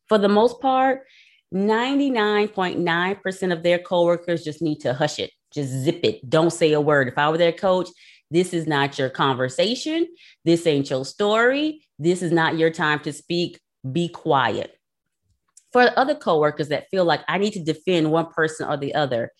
For 0.07 0.17
the 0.17 0.29
most 0.29 0.61
part, 0.61 1.01
99.9% 1.53 3.53
of 3.53 3.63
their 3.63 3.79
coworkers 3.79 4.43
just 4.43 4.61
need 4.61 4.79
to 4.81 4.93
hush 4.93 5.19
it, 5.19 5.31
just 5.53 5.71
zip 5.71 5.99
it. 6.03 6.29
Don't 6.29 6.51
say 6.51 6.73
a 6.73 6.81
word. 6.81 7.07
If 7.07 7.17
I 7.17 7.29
were 7.29 7.37
their 7.37 7.51
coach, 7.51 7.89
this 8.31 8.53
is 8.53 8.65
not 8.65 8.97
your 8.97 9.09
conversation. 9.09 10.07
This 10.45 10.65
ain't 10.65 10.89
your 10.89 11.05
story. 11.05 11.85
This 11.99 12.21
is 12.21 12.31
not 12.31 12.57
your 12.57 12.71
time 12.71 13.01
to 13.01 13.13
speak. 13.13 13.59
Be 13.91 14.09
quiet. 14.09 14.77
For 15.73 15.91
other 15.97 16.15
coworkers 16.15 16.69
that 16.69 16.89
feel 16.89 17.05
like 17.05 17.21
I 17.27 17.37
need 17.37 17.53
to 17.53 17.63
defend 17.63 18.11
one 18.11 18.27
person 18.27 18.67
or 18.67 18.77
the 18.77 18.95
other, 18.95 19.31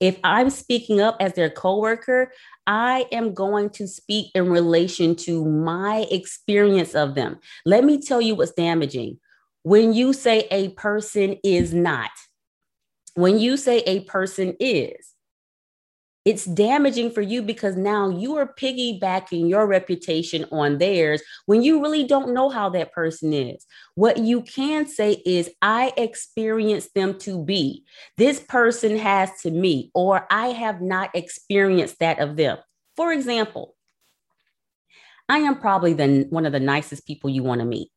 if 0.00 0.18
I'm 0.24 0.48
speaking 0.48 1.00
up 1.00 1.16
as 1.20 1.34
their 1.34 1.50
coworker, 1.50 2.32
I 2.66 3.06
am 3.12 3.34
going 3.34 3.68
to 3.70 3.86
speak 3.86 4.30
in 4.34 4.48
relation 4.48 5.14
to 5.16 5.44
my 5.44 6.06
experience 6.10 6.94
of 6.94 7.14
them. 7.14 7.38
Let 7.66 7.84
me 7.84 8.00
tell 8.00 8.20
you 8.20 8.34
what's 8.34 8.52
damaging 8.52 9.18
when 9.62 9.92
you 9.92 10.14
say 10.14 10.46
a 10.50 10.70
person 10.70 11.36
is 11.44 11.74
not, 11.74 12.10
when 13.14 13.38
you 13.38 13.58
say 13.58 13.80
a 13.80 14.00
person 14.04 14.56
is, 14.58 15.14
it's 16.24 16.44
damaging 16.44 17.10
for 17.10 17.22
you 17.22 17.42
because 17.42 17.76
now 17.76 18.10
you 18.10 18.36
are 18.36 18.54
piggybacking 18.54 19.48
your 19.48 19.66
reputation 19.66 20.44
on 20.52 20.78
theirs 20.78 21.22
when 21.46 21.62
you 21.62 21.80
really 21.80 22.04
don't 22.04 22.34
know 22.34 22.50
how 22.50 22.68
that 22.70 22.92
person 22.92 23.32
is. 23.32 23.64
What 23.94 24.18
you 24.18 24.42
can 24.42 24.86
say 24.86 25.22
is, 25.24 25.48
I 25.62 25.92
experienced 25.96 26.94
them 26.94 27.18
to 27.20 27.42
be. 27.42 27.84
This 28.18 28.40
person 28.40 28.98
has 28.98 29.30
to 29.42 29.50
me, 29.50 29.90
or 29.94 30.26
I 30.30 30.48
have 30.48 30.82
not 30.82 31.10
experienced 31.14 31.98
that 32.00 32.18
of 32.18 32.36
them. 32.36 32.58
For 32.96 33.12
example, 33.12 33.74
I 35.28 35.38
am 35.38 35.58
probably 35.58 35.94
the 35.94 36.26
one 36.28 36.44
of 36.44 36.52
the 36.52 36.60
nicest 36.60 37.06
people 37.06 37.30
you 37.30 37.42
want 37.42 37.60
to 37.60 37.66
meet. 37.66 37.88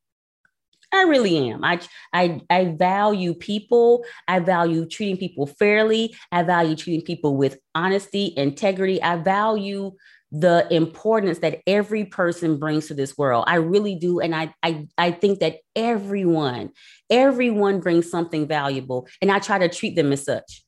I 0.93 1.03
really 1.03 1.49
am. 1.49 1.63
I, 1.63 1.81
I 2.13 2.41
I 2.49 2.65
value 2.77 3.33
people. 3.33 4.05
I 4.27 4.39
value 4.39 4.85
treating 4.85 5.17
people 5.17 5.47
fairly. 5.47 6.15
I 6.31 6.43
value 6.43 6.75
treating 6.75 7.03
people 7.03 7.35
with 7.35 7.57
honesty, 7.73 8.33
integrity. 8.37 9.01
I 9.01 9.17
value 9.17 9.93
the 10.33 10.67
importance 10.73 11.39
that 11.39 11.59
every 11.67 12.05
person 12.05 12.57
brings 12.57 12.87
to 12.87 12.95
this 12.95 13.15
world. 13.15 13.45
I 13.47 13.55
really 13.55 13.93
do. 13.93 14.19
And 14.19 14.35
I, 14.35 14.51
I, 14.63 14.87
I 14.97 15.11
think 15.11 15.39
that 15.39 15.57
everyone, 15.75 16.71
everyone 17.09 17.79
brings 17.79 18.09
something 18.09 18.47
valuable. 18.47 19.07
And 19.21 19.31
I 19.31 19.37
try 19.37 19.59
to 19.59 19.69
treat 19.69 19.95
them 19.95 20.11
as 20.11 20.23
such. 20.25 20.65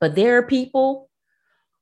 But 0.00 0.14
there 0.14 0.38
are 0.38 0.46
people 0.46 1.10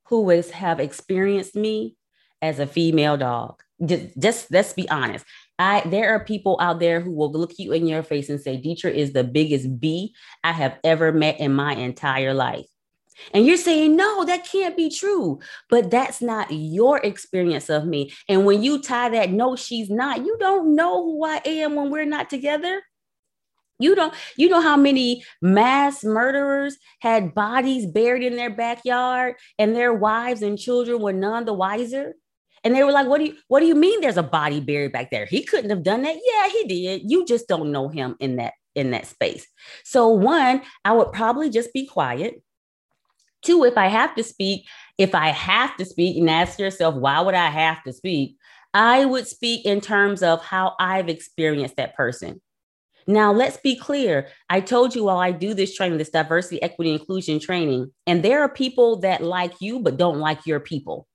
who 0.09 0.31
has, 0.31 0.51
have 0.51 0.81
experienced 0.81 1.55
me 1.55 1.95
as 2.41 2.59
a 2.59 2.67
female 2.67 3.19
dog. 3.19 3.63
Just, 3.85 4.19
just 4.19 4.51
let's 4.51 4.73
be 4.73 4.89
honest. 4.89 5.27
I 5.59 5.83
there 5.87 6.11
are 6.11 6.25
people 6.25 6.59
out 6.61 6.81
there 6.81 7.01
who 7.01 7.13
will 7.13 7.31
look 7.31 7.53
you 7.59 7.73
in 7.73 7.87
your 7.87 8.03
face 8.03 8.29
and 8.29 8.41
say, 8.41 8.61
Deetra 8.61 8.93
is 8.93 9.13
the 9.13 9.25
biggest 9.25 9.81
B 9.81 10.15
I 10.43 10.53
have 10.53 10.79
ever 10.85 11.13
met 11.13 11.41
in 11.41 11.53
my 11.53 11.75
entire 11.75 12.35
life. 12.35 12.67
And 13.33 13.47
you're 13.47 13.57
saying, 13.57 13.97
no, 13.97 14.25
that 14.25 14.47
can't 14.47 14.77
be 14.77 14.91
true. 14.91 15.39
But 15.69 15.91
that's 15.91 16.21
not 16.21 16.51
your 16.51 16.99
experience 16.99 17.69
of 17.69 17.87
me. 17.87 18.13
And 18.29 18.45
when 18.45 18.63
you 18.63 18.81
tie 18.81 19.11
that, 19.11 19.31
no, 19.31 19.57
she's 19.57 19.91
not, 19.91 20.25
you 20.25 20.37
don't 20.39 20.75
know 20.75 21.05
who 21.05 21.25
I 21.25 21.41
am 21.45 21.75
when 21.75 21.91
we're 21.91 22.05
not 22.05 22.31
together. 22.31 22.83
You 23.79 23.95
don't, 23.95 24.15
you 24.37 24.49
know 24.49 24.61
how 24.61 24.77
many 24.77 25.25
mass 25.41 26.05
murderers 26.05 26.77
had 27.01 27.35
bodies 27.35 27.87
buried 27.87 28.23
in 28.23 28.37
their 28.37 28.51
backyard 28.51 29.35
and 29.59 29.75
their 29.75 29.93
wives 29.93 30.43
and 30.43 30.59
children 30.59 31.01
were 31.03 31.13
none 31.13 31.45
the 31.45 31.53
wiser? 31.53 32.15
And 32.65 32.75
they 32.75 32.85
were 32.85 32.93
like, 32.93 33.09
"What 33.09 33.19
do 33.19 33.25
you 33.25 33.37
What 33.49 33.61
do 33.61 33.67
you 33.67 33.75
mean? 33.75 34.01
There's 34.01 34.17
a 34.17 34.23
body 34.23 34.61
buried 34.61 34.93
back 34.93 35.11
there? 35.11 35.27
He 35.27 35.43
couldn't 35.43 35.71
have 35.71 35.83
done 35.83 36.03
that. 36.03 36.17
Yeah, 36.17 36.49
he 36.49 36.65
did. 36.67 37.11
You 37.11 37.25
just 37.27 37.49
don't 37.49 37.73
know 37.73 37.89
him 37.89 38.17
in 38.21 38.37
that 38.37 38.55
in 38.75 38.91
that 38.93 39.07
space. 39.07 39.47
So 39.85 40.09
one, 40.09 40.63
I 40.85 40.93
would 40.93 41.13
probably 41.13 41.51
just 41.51 41.73
be 41.73 41.87
quiet. 41.87 42.43
Two, 43.43 43.65
if 43.65 43.77
I 43.77 43.89
have 43.89 44.15
to 44.15 44.23
speak, 44.23 44.67
if 44.99 45.15
I 45.15 45.29
have 45.29 45.77
to 45.77 45.85
speak, 45.85 46.17
and 46.17 46.31
ask 46.31 46.59
yourself, 46.59 46.95
why 46.95 47.21
would 47.21 47.35
I 47.35 47.49
have 47.49 47.83
to 47.85 47.93
speak? 47.93 48.37
I 48.73 49.05
would 49.05 49.27
speak 49.27 49.67
in 49.67 49.81
terms 49.81 50.23
of 50.23 50.43
how 50.43 50.75
I've 50.79 51.09
experienced 51.09 51.77
that 51.77 51.95
person. 51.95 52.41
Now, 53.07 53.33
let's 53.33 53.57
be 53.57 53.77
clear. 53.77 54.29
I 54.49 54.61
told 54.61 54.95
you 54.95 55.05
while 55.05 55.19
I 55.19 55.33
do 55.33 55.55
this 55.55 55.75
training, 55.75 55.99
this 55.99 56.11
diversity, 56.11 56.63
equity, 56.63 56.93
inclusion 56.93 57.41
training, 57.41 57.93
and 58.07 58.23
there 58.23 58.41
are 58.43 58.49
people 58.49 59.01
that 59.01 59.23
like 59.23 59.55
you 59.61 59.81
but 59.81 59.97
don't 59.97 60.21
like 60.21 60.47
your 60.47 60.61
people. 60.61 61.09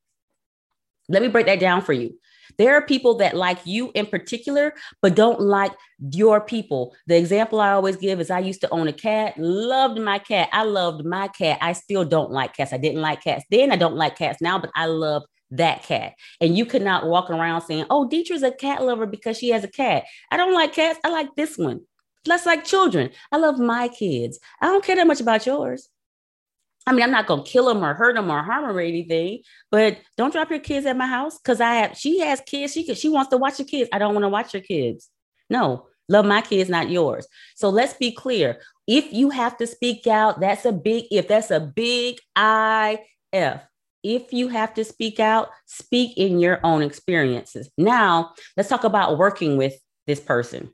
Let 1.10 1.22
me 1.22 1.28
break 1.28 1.46
that 1.46 1.60
down 1.60 1.82
for 1.82 1.93
you. 1.93 2.17
There 2.58 2.76
are 2.76 2.82
people 2.82 3.15
that 3.15 3.36
like 3.36 3.60
you 3.65 3.91
in 3.93 4.08
particular, 4.08 4.74
but 5.02 5.15
don't 5.15 5.39
like 5.39 5.74
your 6.12 6.41
people. 6.41 6.96
The 7.06 7.17
example 7.17 7.60
I 7.60 7.72
always 7.72 7.98
give 7.98 8.20
is 8.20 8.32
I 8.32 8.39
used 8.39 8.62
to 8.62 8.70
own 8.70 8.88
a 8.88 8.93
cat, 8.93 9.36
loved 9.38 10.00
my 10.00 10.20
cat. 10.20 10.50
I 10.52 10.63
loved 10.63 11.06
my 11.06 11.28
cat. 11.28 11.60
I 11.62 11.74
still 11.74 12.04
don't 12.06 12.32
like 12.32 12.56
cats. 12.56 12.74
I 12.74 12.78
didn't 12.78 13.02
like 13.02 13.24
cats 13.24 13.46
then. 13.52 13.72
I 13.72 13.76
don't 13.76 13.96
like 13.96 14.17
cats 14.17 14.41
now, 14.41 14.58
but 14.58 14.72
I 14.76 14.86
love 14.86 15.24
that 15.52 15.84
cat. 15.84 16.13
And 16.41 16.58
you 16.58 16.65
could 16.65 16.82
not 16.82 17.06
walk 17.06 17.30
around 17.30 17.62
saying, 17.62 17.86
oh, 17.89 18.08
Deetra's 18.08 18.43
a 18.43 18.52
cat 18.52 18.84
lover 18.84 19.06
because 19.06 19.38
she 19.38 19.50
has 19.50 19.63
a 19.63 19.70
cat. 19.70 20.06
I 20.32 20.38
don't 20.38 20.54
like 20.54 20.74
cats. 20.74 21.00
I 21.04 21.10
like 21.10 21.36
this 21.36 21.58
one. 21.58 21.82
Less 22.26 22.46
like 22.46 22.65
children. 22.65 23.12
I 23.32 23.38
love 23.38 23.60
my 23.60 23.88
kids. 23.88 24.39
I 24.62 24.67
don't 24.67 24.84
care 24.84 24.96
that 24.96 25.08
much 25.08 25.22
about 25.22 25.46
yours. 25.46 25.89
I 26.88 26.93
mean, 26.93 27.04
I'm 27.04 27.12
not 27.12 27.28
gonna 27.28 27.43
kill 27.43 27.65
them 27.65 27.84
or 27.84 27.93
hurt 27.93 28.15
them 28.15 28.32
or 28.32 28.41
harm 28.41 28.65
them 28.65 28.76
or 28.76 28.80
anything, 28.80 29.41
but 29.69 29.97
don't 30.15 30.32
drop 30.32 30.50
your 30.50 30.60
kids 30.60 30.86
at 30.86 30.95
my 30.95 31.06
house 31.06 31.38
because 31.38 31.60
I 31.60 31.73
have. 31.76 31.97
She 31.97 32.19
has 32.19 32.39
kids. 32.39 32.71
She 32.71 32.95
she 32.95 33.10
wants 33.10 33.30
to 33.32 33.38
watch 33.38 33.60
your 33.60 33.67
kids. 33.67 33.89
I 33.91 34.00
don't 34.00 34.13
want 34.13 34.23
to 34.23 34.30
watch 34.30 34.54
your 34.54 34.63
kids. 34.63 35.10
No, 35.50 35.88
love 36.08 36.26
my 36.26 36.39
kids, 36.41 36.69
not 36.69 36.89
yours. 36.89 37.28
So 37.58 37.69
let's 37.69 37.93
be 37.93 38.13
clear. 38.13 38.62
If 38.88 39.12
you 39.12 39.32
have 39.32 39.58
to 39.58 39.67
speak 39.67 40.08
out, 40.08 40.39
that's 40.39 40.63
a 40.63 40.71
big 40.71 41.06
if. 41.12 41.28
That's 41.28 41.52
a 41.52 41.60
big 41.60 42.19
I 42.38 43.00
F. 43.34 43.67
If 44.02 44.32
you 44.32 44.47
have 44.47 44.73
to 44.76 44.86
speak 44.86 45.19
out, 45.19 45.50
speak 45.65 46.17
in 46.17 46.39
your 46.39 46.62
own 46.63 46.82
experiences. 46.82 47.69
Now, 47.78 48.32
let's 48.56 48.69
talk 48.69 48.86
about 48.86 49.17
working 49.17 49.58
with 49.58 49.76
this 50.06 50.21
person. 50.21 50.73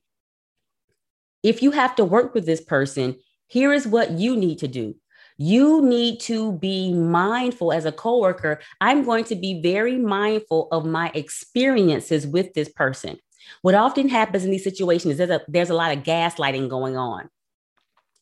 If 1.42 1.64
you 1.64 1.72
have 1.72 1.96
to 1.96 2.06
work 2.06 2.36
with 2.36 2.46
this 2.46 2.62
person, 2.62 3.16
here 3.48 3.74
is 3.74 3.88
what 3.88 4.12
you 4.12 4.36
need 4.36 4.60
to 4.60 4.68
do 4.68 4.94
you 5.38 5.82
need 5.82 6.20
to 6.22 6.54
be 6.54 6.94
mindful 6.94 7.72
as 7.74 7.86
a 7.86 7.92
coworker. 7.92 8.60
I'm 8.82 9.04
going 9.04 9.26
to 9.26 9.36
be 9.36 9.62
very 9.62 9.98
mindful 9.98 10.68
of 10.72 10.86
my 10.86 11.12
experiences 11.14 12.28
with 12.28 12.54
this 12.54 12.70
person. 12.70 13.18
What 13.62 13.76
often 13.76 14.10
happens 14.10 14.46
in 14.46 14.52
these 14.52 14.64
situations 14.64 15.14
is 15.14 15.18
there's 15.18 15.30
a, 15.30 15.42
there's 15.48 15.70
a 15.70 15.76
lot 15.76 15.96
of 15.96 16.04
gaslighting 16.04 16.70
going 16.70 16.98
on. 16.98 17.30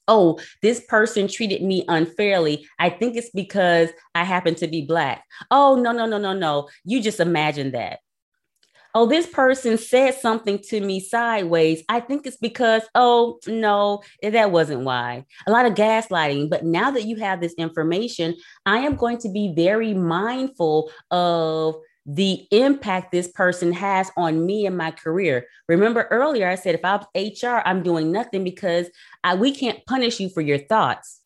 Oh, 0.07 0.39
this 0.61 0.81
person 0.87 1.27
treated 1.27 1.61
me 1.61 1.85
unfairly. 1.87 2.67
I 2.79 2.89
think 2.89 3.15
it's 3.15 3.29
because 3.29 3.89
I 4.15 4.23
happen 4.23 4.55
to 4.55 4.67
be 4.67 4.85
Black. 4.85 5.23
Oh, 5.51 5.75
no, 5.75 5.91
no, 5.91 6.05
no, 6.05 6.17
no, 6.17 6.33
no. 6.33 6.69
You 6.83 7.01
just 7.01 7.19
imagine 7.19 7.71
that 7.71 7.99
oh, 8.93 9.05
this 9.05 9.27
person 9.27 9.77
said 9.77 10.15
something 10.15 10.59
to 10.69 10.81
me 10.81 10.99
sideways. 10.99 11.83
I 11.89 11.99
think 11.99 12.25
it's 12.25 12.37
because, 12.37 12.83
oh, 12.95 13.39
no, 13.47 14.01
that 14.21 14.51
wasn't 14.51 14.81
why. 14.81 15.25
A 15.47 15.51
lot 15.51 15.65
of 15.65 15.73
gaslighting. 15.73 16.49
But 16.49 16.65
now 16.65 16.91
that 16.91 17.05
you 17.05 17.17
have 17.17 17.41
this 17.41 17.53
information, 17.53 18.35
I 18.65 18.79
am 18.79 18.95
going 18.95 19.17
to 19.19 19.29
be 19.29 19.53
very 19.55 19.93
mindful 19.93 20.91
of 21.09 21.75
the 22.05 22.47
impact 22.51 23.11
this 23.11 23.27
person 23.27 23.71
has 23.71 24.09
on 24.17 24.45
me 24.45 24.65
and 24.65 24.75
my 24.75 24.91
career. 24.91 25.45
Remember 25.67 26.07
earlier, 26.09 26.47
I 26.47 26.55
said 26.55 26.75
if 26.75 26.83
I'm 26.83 27.01
HR, 27.15 27.61
I'm 27.65 27.83
doing 27.83 28.11
nothing 28.11 28.43
because 28.43 28.89
I, 29.23 29.35
we 29.35 29.53
can't 29.53 29.85
punish 29.85 30.19
you 30.19 30.29
for 30.29 30.41
your 30.41 30.57
thoughts. 30.57 31.19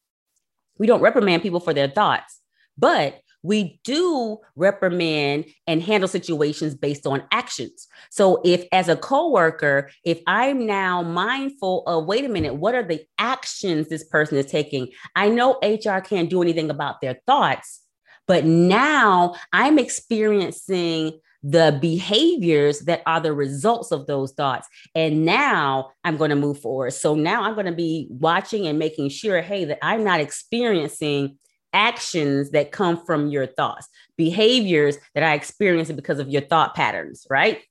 We 0.78 0.88
don't 0.88 1.02
reprimand 1.02 1.44
people 1.44 1.62
for 1.62 1.74
their 1.74 1.88
thoughts. 1.88 2.42
But 2.78 3.22
we 3.46 3.80
do 3.84 4.40
reprimand 4.56 5.46
and 5.68 5.82
handle 5.82 6.08
situations 6.08 6.74
based 6.76 7.06
on 7.06 7.24
actions. 7.32 7.88
So 8.10 8.42
if 8.44 8.66
as 8.72 8.90
a 8.90 8.96
coworker, 8.96 9.90
if 10.04 10.20
I'm 10.28 10.66
now 10.66 11.04
mindful 11.04 11.84
of 11.86 12.06
wait 12.06 12.26
a 12.26 12.30
minute, 12.30 12.56
what 12.56 12.76
are 12.76 12.84
the 12.84 13.06
actions 13.20 13.88
this 13.88 14.04
person 14.04 14.38
is 14.38 14.48
taking? 14.48 14.90
I 15.16 15.30
know 15.30 15.60
HR 15.62 16.00
can't 16.00 16.30
do 16.30 16.42
anything 16.42 16.70
about 16.70 17.02
their 17.02 17.22
thoughts, 17.28 17.82
but 18.28 18.46
now 18.46 19.36
I'm 19.54 19.78
experiencing 19.78 21.20
the 21.44 21.78
behaviors 21.80 22.80
that 22.82 23.04
are 23.06 23.22
the 23.22 23.32
results 23.32 23.92
of 23.92 24.08
those 24.08 24.32
thoughts. 24.32 24.68
And 24.96 25.26
now 25.26 25.92
I'm 26.04 26.18
going 26.18 26.32
to 26.32 26.36
move 26.36 26.60
forward. 26.60 26.92
So 26.94 27.14
now 27.14 27.44
I'm 27.44 27.54
going 27.54 27.68
to 27.68 27.72
be 27.72 28.08
watching 28.10 28.66
and 28.66 28.80
making 28.80 29.10
sure, 29.10 29.44
hey, 29.44 29.66
that 29.66 29.78
I'm 29.86 30.04
not 30.04 30.20
experiencing 30.20 31.38
actions 31.76 32.52
that 32.52 32.72
come 32.72 33.06
from 33.06 33.28
your 33.28 33.46
thoughts, 33.46 33.88
behaviors 34.18 34.98
that 35.14 35.24
I 35.24 35.34
experience 35.34 35.92
because 35.92 36.18
of 36.20 36.30
your 36.30 36.42
thought 36.42 36.74
patterns, 36.74 37.28
right? 37.30 37.62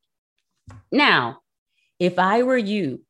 Now, 0.92 1.38
if 1.98 2.18
I 2.18 2.42
were 2.42 2.58
you, 2.58 3.02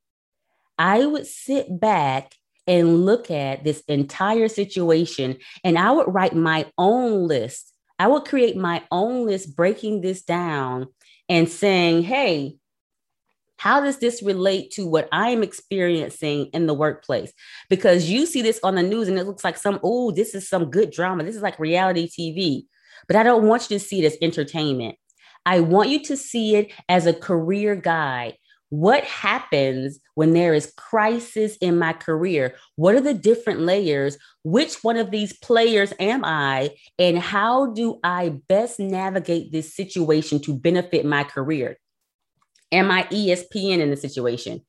I 0.78 1.04
would 1.04 1.26
sit 1.26 1.80
back 1.80 2.32
and 2.66 3.04
look 3.04 3.30
at 3.30 3.64
this 3.64 3.82
entire 3.88 4.48
situation 4.48 5.36
and 5.62 5.78
I 5.78 5.90
would 5.90 6.06
write 6.14 6.34
my 6.34 6.66
own 6.78 7.28
list. 7.28 7.72
I 7.98 8.06
would 8.06 8.24
create 8.24 8.56
my 8.56 8.82
own 8.90 9.26
list, 9.26 9.54
breaking 9.54 10.00
this 10.00 10.22
down 10.22 10.88
and 11.28 11.48
saying, 11.48 12.04
hey, 12.04 12.56
how 13.64 13.80
does 13.80 13.96
this 13.96 14.22
relate 14.22 14.70
to 14.72 14.86
what 14.86 15.08
I'm 15.10 15.42
experiencing 15.42 16.50
in 16.52 16.66
the 16.66 16.74
workplace? 16.74 17.32
Because 17.70 18.10
you 18.10 18.26
see 18.26 18.42
this 18.42 18.60
on 18.62 18.74
the 18.74 18.82
news 18.82 19.08
and 19.08 19.18
it 19.18 19.24
looks 19.24 19.42
like 19.42 19.56
some, 19.56 19.80
oh, 19.82 20.10
this 20.10 20.34
is 20.34 20.46
some 20.46 20.70
good 20.70 20.90
drama. 20.90 21.24
This 21.24 21.34
is 21.34 21.40
like 21.40 21.58
reality 21.58 22.06
TV. 22.06 22.64
But 23.08 23.16
I 23.16 23.22
don't 23.22 23.46
want 23.46 23.70
you 23.70 23.78
to 23.78 23.82
see 23.82 24.04
it 24.04 24.06
as 24.06 24.18
entertainment. 24.20 24.96
I 25.46 25.60
want 25.60 25.88
you 25.88 26.02
to 26.02 26.14
see 26.14 26.56
it 26.56 26.72
as 26.90 27.06
a 27.06 27.14
career 27.14 27.74
guide. 27.74 28.34
What 28.68 29.02
happens 29.04 29.98
when 30.14 30.34
there 30.34 30.52
is 30.52 30.74
crisis 30.76 31.56
in 31.56 31.78
my 31.78 31.94
career? 31.94 32.56
What 32.76 32.96
are 32.96 33.00
the 33.00 33.14
different 33.14 33.60
layers? 33.60 34.18
Which 34.42 34.84
one 34.84 34.98
of 34.98 35.10
these 35.10 35.38
players 35.38 35.94
am 35.98 36.22
I? 36.22 36.72
And 36.98 37.18
how 37.18 37.72
do 37.72 37.98
I 38.04 38.40
best 38.46 38.78
navigate 38.78 39.52
this 39.52 39.74
situation 39.74 40.38
to 40.40 40.52
benefit 40.52 41.06
my 41.06 41.24
career? 41.24 41.78
Am 42.74 42.90
I 42.90 43.04
ESPN 43.04 43.78
in 43.78 43.90
the 43.90 43.96
situation? 43.96 44.60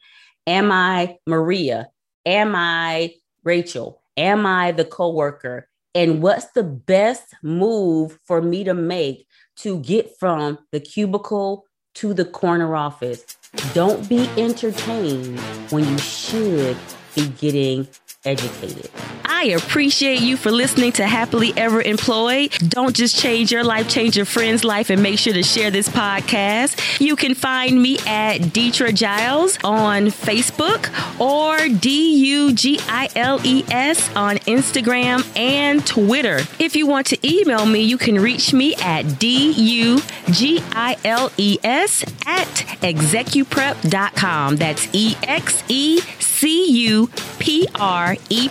Am 0.45 0.71
I 0.71 1.17
Maria? 1.25 1.89
Am 2.23 2.53
I 2.55 3.15
Rachel? 3.43 3.99
Am 4.15 4.45
I 4.45 4.73
the 4.73 4.85
coworker? 4.85 5.67
And 5.95 6.21
what's 6.21 6.45
the 6.51 6.61
best 6.61 7.33
move 7.41 8.19
for 8.23 8.43
me 8.43 8.63
to 8.63 8.75
make 8.75 9.25
to 9.57 9.79
get 9.79 10.19
from 10.19 10.59
the 10.71 10.79
cubicle 10.79 11.65
to 11.95 12.13
the 12.13 12.25
corner 12.25 12.75
office? 12.75 13.25
Don't 13.73 14.07
be 14.07 14.29
entertained 14.37 15.39
when 15.71 15.89
you 15.89 15.97
should 15.97 16.77
be 17.15 17.27
getting 17.29 17.87
educated. 18.23 18.91
I 19.27 19.45
appreciate 19.55 20.21
you 20.21 20.37
for 20.37 20.51
listening 20.51 20.91
to 20.93 21.05
Happily 21.05 21.53
Ever 21.57 21.81
Employed. 21.81 22.51
Don't 22.69 22.95
just 22.95 23.17
change 23.17 23.51
your 23.51 23.63
life, 23.63 23.89
change 23.89 24.15
your 24.15 24.25
friend's 24.25 24.63
life, 24.63 24.89
and 24.89 25.01
make 25.01 25.19
sure 25.19 25.33
to 25.33 25.43
share 25.43 25.71
this 25.71 25.89
podcast. 25.89 26.99
You 26.99 27.15
can 27.15 27.35
find 27.35 27.81
me 27.81 27.97
at 28.07 28.37
Deetra 28.41 28.93
Giles 28.93 29.57
on 29.63 30.07
Facebook 30.07 30.89
or 31.19 31.67
D 31.79 32.15
U 32.27 32.53
G 32.53 32.79
I 32.87 33.09
L 33.15 33.39
E 33.43 33.63
S 33.69 34.13
on 34.15 34.37
Instagram 34.37 35.25
and 35.37 35.85
Twitter. 35.85 36.39
If 36.59 36.75
you 36.75 36.87
want 36.87 37.07
to 37.07 37.27
email 37.27 37.65
me, 37.65 37.81
you 37.81 37.97
can 37.97 38.19
reach 38.19 38.53
me 38.53 38.75
at 38.75 39.19
D 39.19 39.51
U 39.51 40.01
G 40.31 40.61
I 40.71 40.97
L 41.03 41.31
E 41.37 41.57
S 41.63 42.03
at 42.25 42.47
execuprep.com. 42.81 44.55
That's 44.57 44.87
E 44.93 45.15
X 45.23 45.63
E 45.67 45.99
C 46.19 46.69
U 46.87 47.09
P 47.39 47.67
R 47.75 48.17
E 48.29 48.49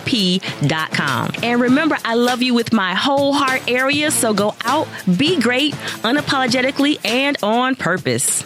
And 1.43 1.61
remember, 1.61 1.97
I 2.03 2.15
love 2.15 2.41
you 2.41 2.53
with 2.53 2.73
my 2.73 2.93
whole 2.93 3.33
heart 3.33 3.61
area, 3.67 4.11
so 4.11 4.33
go 4.33 4.55
out, 4.63 4.87
be 5.17 5.39
great, 5.39 5.73
unapologetically, 6.03 7.03
and 7.05 7.37
on 7.43 7.75
purpose. 7.75 8.45